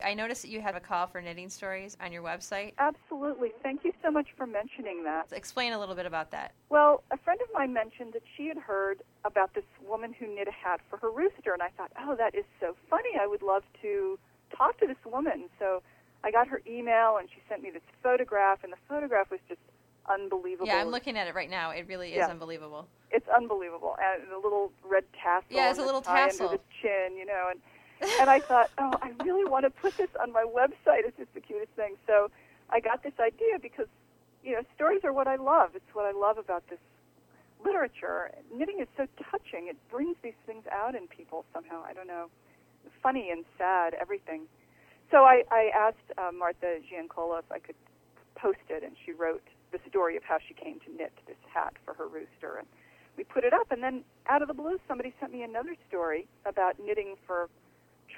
[0.03, 2.73] I noticed that you have a call for knitting stories on your website.
[2.77, 3.53] Absolutely.
[3.63, 5.27] Thank you so much for mentioning that.
[5.31, 6.51] Explain a little bit about that.
[6.69, 10.49] Well, a friend of mine mentioned that she had heard about this woman who knit
[10.49, 13.11] a hat for her rooster, and I thought, oh, that is so funny.
[13.17, 14.19] I would love to
[14.55, 15.49] talk to this woman.
[15.59, 15.81] So
[16.23, 19.61] I got her email, and she sent me this photograph, and the photograph was just
[20.09, 20.67] unbelievable.
[20.67, 21.71] Yeah, I'm looking at it right now.
[21.71, 22.29] It really is Yeah.
[22.29, 22.87] unbelievable.
[23.11, 25.45] It's unbelievable, and the little red tassel.
[25.49, 26.47] Yeah, it's a little tassel.
[26.47, 27.61] under the chin, you know, and
[28.19, 31.05] and I thought, oh, I really want to put this on my website.
[31.05, 31.95] It's just the cutest thing.
[32.07, 32.29] So
[32.69, 33.87] I got this idea because,
[34.43, 35.75] you know, stories are what I love.
[35.75, 36.79] It's what I love about this
[37.63, 38.31] literature.
[38.53, 39.67] Knitting is so touching.
[39.67, 41.83] It brings these things out in people somehow.
[41.85, 42.29] I don't know,
[43.01, 44.43] funny and sad, everything.
[45.11, 47.75] So I, I asked uh, Martha Giancola if I could
[48.35, 51.73] post it, and she wrote the story of how she came to knit this hat
[51.85, 52.57] for her rooster.
[52.57, 52.67] And
[53.17, 56.27] we put it up, and then out of the blue, somebody sent me another story
[56.45, 57.49] about knitting for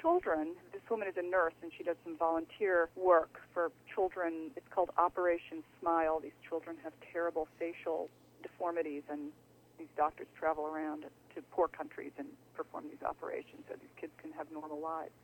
[0.00, 0.54] children.
[0.72, 4.50] This woman is a nurse, and she does some volunteer work for children.
[4.56, 6.20] It's called Operation Smile.
[6.20, 8.08] These children have terrible facial
[8.42, 9.32] deformities, and
[9.78, 11.04] these doctors travel around
[11.36, 15.14] to poor countries and perform these operations so these kids can have normal lives.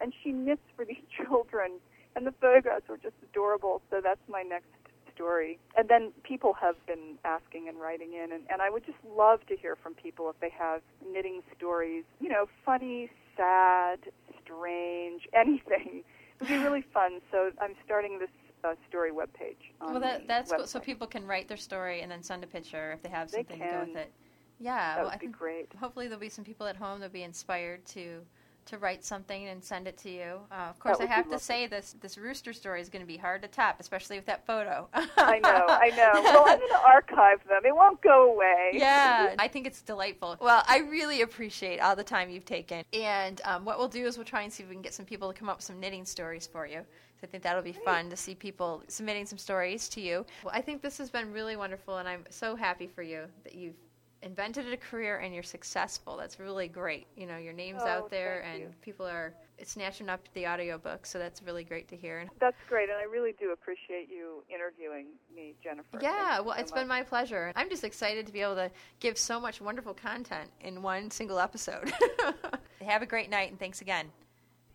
[0.00, 1.80] And she knits for these children,
[2.14, 3.80] and the photographs were just adorable.
[3.90, 4.68] So that's my next
[5.14, 5.58] story.
[5.76, 9.40] And then people have been asking and writing in, and, and I would just love
[9.46, 13.98] to hear from people if they have knitting stories, you know, funny, sad,
[14.44, 16.02] strange, anything.
[16.04, 17.20] It would be really fun.
[17.32, 18.28] So I'm starting this
[18.64, 19.72] uh, story webpage.
[19.80, 20.66] Well, that that's cool.
[20.66, 23.38] so people can write their story and then send a picture if they have They
[23.38, 24.12] something to go with it.
[24.58, 25.72] Yeah, That well, would I be think great.
[25.78, 28.22] hopefully there'll be some people at home that'll be inspired to
[28.66, 30.40] to write something and send it to you.
[30.50, 33.16] Uh, of course, I have to say this this rooster story is going to be
[33.16, 34.88] hard to top, especially with that photo.
[35.16, 36.10] I know, I know.
[36.24, 37.62] Well, I'm going to archive them.
[37.64, 38.72] It won't go away.
[38.74, 40.36] yeah, I think it's delightful.
[40.40, 42.82] Well, I really appreciate all the time you've taken.
[42.92, 45.06] And um, what we'll do is we'll try and see if we can get some
[45.06, 46.80] people to come up with some knitting stories for you.
[47.20, 50.26] So I think that'll be fun to see people submitting some stories to you.
[50.44, 53.54] Well, I think this has been really wonderful, and I'm so happy for you that
[53.54, 53.76] you've
[54.22, 56.16] invented a career and you're successful.
[56.16, 57.06] That's really great.
[57.16, 58.74] You know, your name's Oh, out there, and you.
[58.82, 62.26] people are snatching up the audiobook, so that's really great to hear.
[62.40, 65.98] That's great, and I really do appreciate you interviewing me, Jennifer.
[66.00, 67.52] Yeah, well, so it's been my pleasure.
[67.56, 71.38] I'm just excited to be able to give so much wonderful content in one single
[71.38, 71.92] episode.
[72.82, 74.10] Have a great night, and thanks again.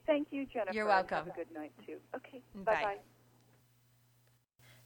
[0.08, 0.74] Thank you, Jennifer.
[0.74, 1.18] You're welcome.
[1.18, 1.98] Have a good night too.
[2.16, 2.42] Okay.
[2.56, 2.98] Bye bye.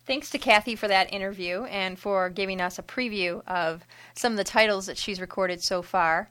[0.06, 4.38] Thanks to Kathy for that interview and for giving us a preview of some of
[4.38, 6.30] the titles that she's recorded so far.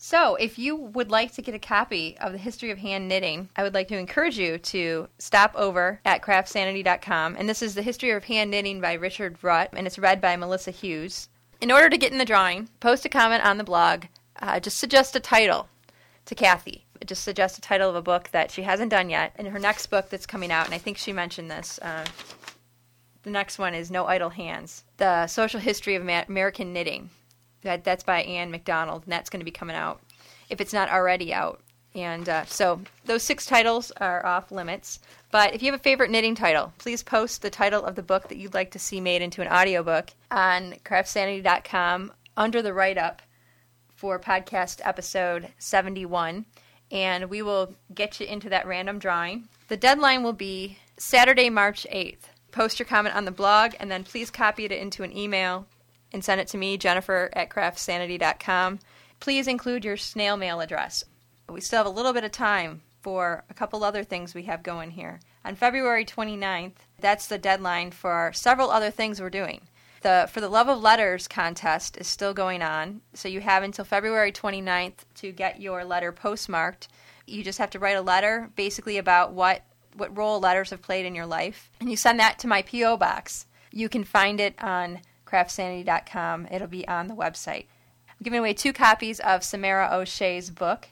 [0.00, 3.48] So, if you would like to get a copy of the history of hand knitting,
[3.56, 7.34] I would like to encourage you to stop over at craftsanity.com.
[7.36, 10.36] And this is the history of hand knitting by Richard Rutt, and it's read by
[10.36, 11.28] Melissa Hughes.
[11.60, 14.04] In order to get in the drawing, post a comment on the blog.
[14.40, 15.68] Uh, just suggest a title
[16.26, 16.84] to Kathy.
[17.04, 19.34] Just suggest a title of a book that she hasn't done yet.
[19.36, 21.80] In her next book that's coming out, and I think she mentioned this.
[21.82, 22.04] Uh,
[23.22, 27.10] the next one is No Idle Hands The Social History of American Knitting.
[27.62, 30.00] That, that's by Anne Macdonald, and that's going to be coming out
[30.48, 31.60] if it's not already out.
[31.94, 35.00] And uh, so those six titles are off limits.
[35.30, 38.28] But if you have a favorite knitting title, please post the title of the book
[38.28, 43.22] that you'd like to see made into an audiobook on craftsanity.com under the write up
[43.96, 46.46] for podcast episode 71.
[46.90, 49.48] And we will get you into that random drawing.
[49.68, 52.30] The deadline will be Saturday, March 8th.
[52.58, 55.68] Post your comment on the blog and then please copy it into an email
[56.12, 58.80] and send it to me, Jennifer at craftsanity.com.
[59.20, 61.04] Please include your snail mail address.
[61.48, 64.64] We still have a little bit of time for a couple other things we have
[64.64, 65.20] going here.
[65.44, 69.60] On February 29th, that's the deadline for several other things we're doing.
[70.02, 73.84] The For the Love of Letters contest is still going on, so you have until
[73.84, 76.88] February 29th to get your letter postmarked
[77.24, 79.62] You just have to write a letter basically about what
[79.98, 82.96] what role letters have played in your life, and you send that to my PO
[82.96, 83.46] box.
[83.72, 86.48] You can find it on craftsanity.com.
[86.50, 87.66] It'll be on the website.
[88.08, 90.88] I'm giving away two copies of Samara O'Shea's book,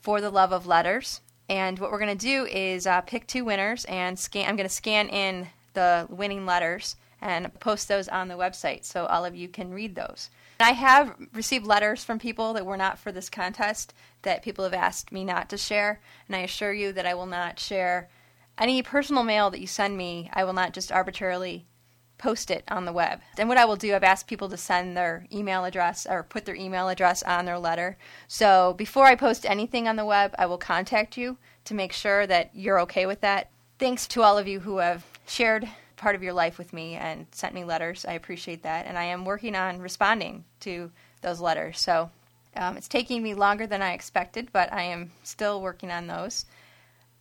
[0.00, 1.20] For the Love of Letters.
[1.48, 4.48] And what we're going to do is uh, pick two winners and scan.
[4.48, 9.06] I'm going to scan in the winning letters and post those on the website so
[9.06, 10.28] all of you can read those.
[10.58, 14.64] And I have received letters from people that were not for this contest that people
[14.64, 18.08] have asked me not to share, and I assure you that I will not share
[18.62, 20.30] any personal mail that you send me.
[20.32, 21.66] I will not just arbitrarily
[22.16, 23.20] post it on the web.
[23.36, 26.44] And what I will do, I've asked people to send their email address or put
[26.44, 27.98] their email address on their letter.
[28.28, 32.24] So before I post anything on the web, I will contact you to make sure
[32.28, 33.50] that you're okay with that.
[33.80, 37.26] Thanks to all of you who have shared part of your life with me and
[37.32, 38.04] sent me letters.
[38.04, 38.86] I appreciate that.
[38.86, 41.80] And I am working on responding to those letters.
[41.80, 42.12] So
[42.54, 46.46] um, it's taking me longer than I expected, but I am still working on those.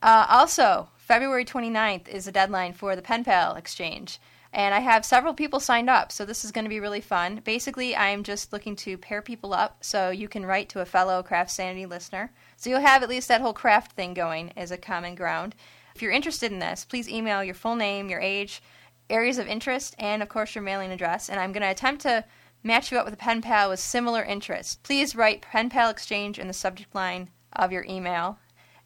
[0.04, 4.18] Uh, also, February 29th is the deadline for the Pen Pal exchange.
[4.54, 7.42] And I have several people signed up, so this is going to be really fun.
[7.44, 11.22] Basically, I'm just looking to pair people up so you can write to a fellow
[11.22, 12.32] Craft Sanity listener.
[12.56, 15.54] So you'll have at least that whole craft thing going as a common ground.
[15.96, 18.64] If you're interested in this, please email your full name, your age,
[19.10, 21.28] areas of interest, and of course your mailing address.
[21.28, 22.24] And I'm going to attempt to
[22.64, 24.78] match you up with a pen pal with similar interests.
[24.82, 28.40] Please write pen pal exchange in the subject line of your email,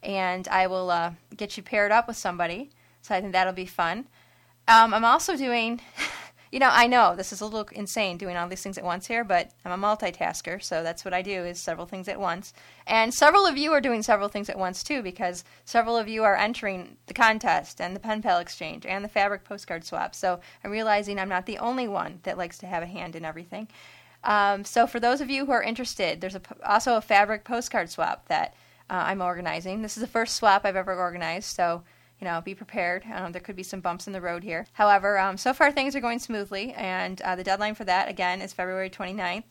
[0.06, 2.70] and I will uh, get you paired up with somebody.
[3.02, 4.06] So I think that'll be fun.
[4.68, 5.80] Um, I'm also doing
[6.52, 9.06] you know, I know this is a little insane doing all these things at once
[9.06, 12.54] here, but I'm a multitasker, so that's what I do is several things at once.
[12.86, 16.22] And several of you are doing several things at once too, because several of you
[16.22, 20.14] are entering the contest and the pen pal exchange and the fabric postcard swap.
[20.14, 23.24] So I'm realizing I'm not the only one that likes to have a hand in
[23.24, 23.68] everything.
[24.22, 27.90] Um, so for those of you who are interested, there's a, also a fabric postcard
[27.90, 28.54] swap that
[28.88, 29.82] uh, I'm organizing.
[29.82, 31.82] This is the first swap I've ever organized, so
[32.20, 33.04] you know, be prepared.
[33.12, 34.66] Um, there could be some bumps in the road here.
[34.72, 38.40] However, um, so far things are going smoothly, and uh, the deadline for that, again,
[38.40, 39.44] is February 29th.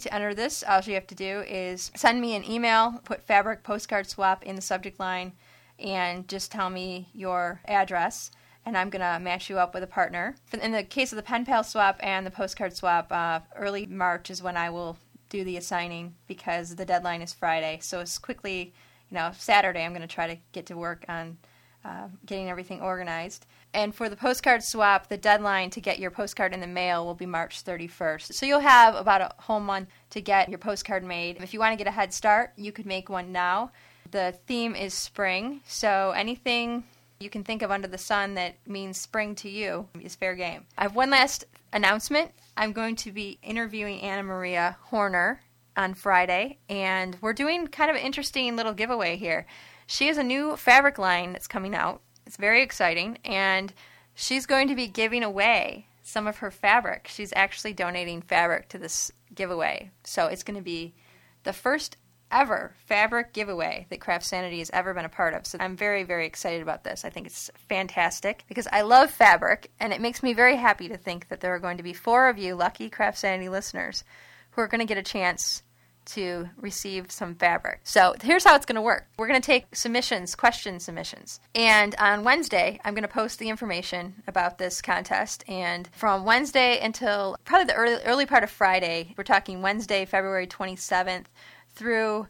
[0.00, 3.62] To enter this, all you have to do is send me an email, put fabric
[3.62, 5.32] postcard swap in the subject line,
[5.78, 8.30] and just tell me your address,
[8.64, 10.36] and I'm going to match you up with a partner.
[10.52, 14.30] In the case of the pen pal swap and the postcard swap, uh, early March
[14.30, 14.98] is when I will
[15.30, 17.78] do the assigning because the deadline is Friday.
[17.80, 18.74] So as quickly,
[19.10, 21.38] you know, Saturday, I'm going to try to get to work on
[21.84, 23.46] uh, getting everything organized.
[23.72, 27.14] And for the postcard swap, the deadline to get your postcard in the mail will
[27.14, 28.34] be March 31st.
[28.34, 31.40] So you'll have about a whole month to get your postcard made.
[31.40, 33.70] If you want to get a head start, you could make one now.
[34.10, 36.82] The theme is spring, so anything
[37.20, 40.64] you can think of under the sun that means spring to you is fair game.
[40.76, 42.32] I have one last announcement.
[42.60, 45.40] I'm going to be interviewing Anna Maria Horner
[45.78, 49.46] on Friday, and we're doing kind of an interesting little giveaway here.
[49.86, 52.02] She has a new fabric line that's coming out.
[52.26, 53.72] It's very exciting, and
[54.14, 57.08] she's going to be giving away some of her fabric.
[57.08, 59.90] She's actually donating fabric to this giveaway.
[60.04, 60.92] So it's going to be
[61.44, 61.96] the first
[62.30, 65.46] ever fabric giveaway that Craft Sanity has ever been a part of.
[65.46, 67.04] So I'm very, very excited about this.
[67.04, 70.96] I think it's fantastic because I love fabric, and it makes me very happy to
[70.96, 74.04] think that there are going to be four of you lucky Craft Sanity listeners
[74.52, 75.62] who are going to get a chance
[76.06, 77.80] to receive some fabric.
[77.84, 79.06] So here's how it's going to work.
[79.16, 81.40] We're going to take submissions, question submissions.
[81.54, 85.44] And on Wednesday, I'm going to post the information about this contest.
[85.46, 90.46] And from Wednesday until probably the early, early part of Friday, we're talking Wednesday, February
[90.46, 91.26] 27th
[91.80, 92.26] through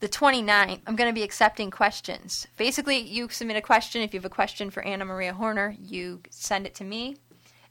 [0.00, 2.46] the 29th, I'm going to be accepting questions.
[2.58, 4.02] Basically, you submit a question.
[4.02, 7.16] If you have a question for Anna Maria Horner, you send it to me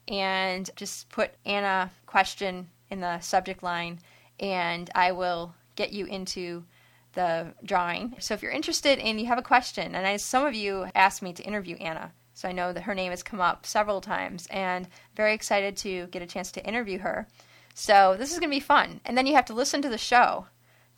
[0.08, 4.00] and just put Anna question in the subject line
[4.40, 6.64] and I will get you into
[7.14, 8.16] the drawing.
[8.18, 11.22] So if you're interested and you have a question, and as some of you asked
[11.22, 14.48] me to interview Anna, so I know that her name has come up several times,
[14.50, 17.28] and very excited to get a chance to interview her.
[17.74, 19.02] So this is going to be fun.
[19.06, 20.48] And then you have to listen to the show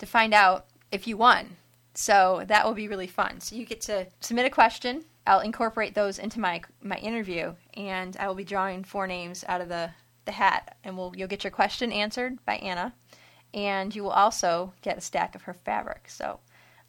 [0.02, 1.56] to find out if you won.
[1.94, 3.40] So that will be really fun.
[3.40, 5.04] So you get to submit a question.
[5.26, 9.60] I'll incorporate those into my my interview, and I will be drawing four names out
[9.60, 9.90] of the
[10.26, 12.92] the hat, and we'll you'll get your question answered by Anna
[13.54, 16.08] and you will also get a stack of her fabric.
[16.08, 16.40] So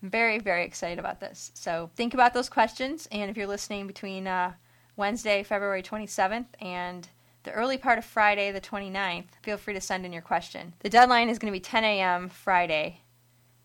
[0.01, 1.51] I'm very, very excited about this.
[1.53, 4.53] So think about those questions, and if you're listening between uh,
[4.95, 7.07] Wednesday, February 27th, and
[7.43, 10.73] the early part of Friday, the 29th, feel free to send in your question.
[10.79, 12.29] The deadline is going to be 10 a.m.
[12.29, 13.01] Friday,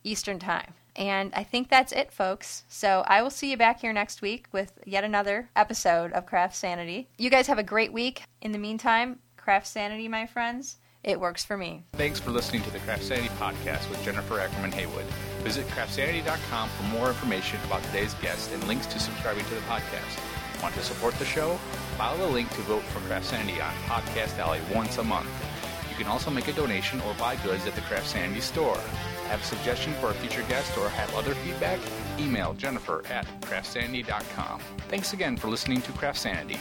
[0.04, 0.74] Eastern Time.
[0.96, 2.64] And I think that's it, folks.
[2.68, 6.56] So I will see you back here next week with yet another episode of Craft
[6.56, 7.08] Sanity.
[7.18, 8.22] You guys have a great week.
[8.40, 11.84] In the meantime, Craft Sanity, my friends It works for me.
[11.92, 15.04] Thanks for listening to the Craft Sanity podcast with Jennifer Ackerman Haywood.
[15.44, 20.20] Visit craftsanity.com for more information about today's guest and links to subscribing to the podcast.
[20.60, 21.54] Want to support the show?
[21.96, 25.28] Follow the link to vote for Craft Sanity on Podcast Alley once a month.
[25.88, 28.80] You can also make a donation or buy goods at the Craft Sanity store.
[29.28, 31.78] Have a suggestion for a future guest or have other feedback?
[32.18, 34.60] Email Jennifer at craftsanity.com.
[34.88, 36.58] Thanks again for listening to Craft Sanity.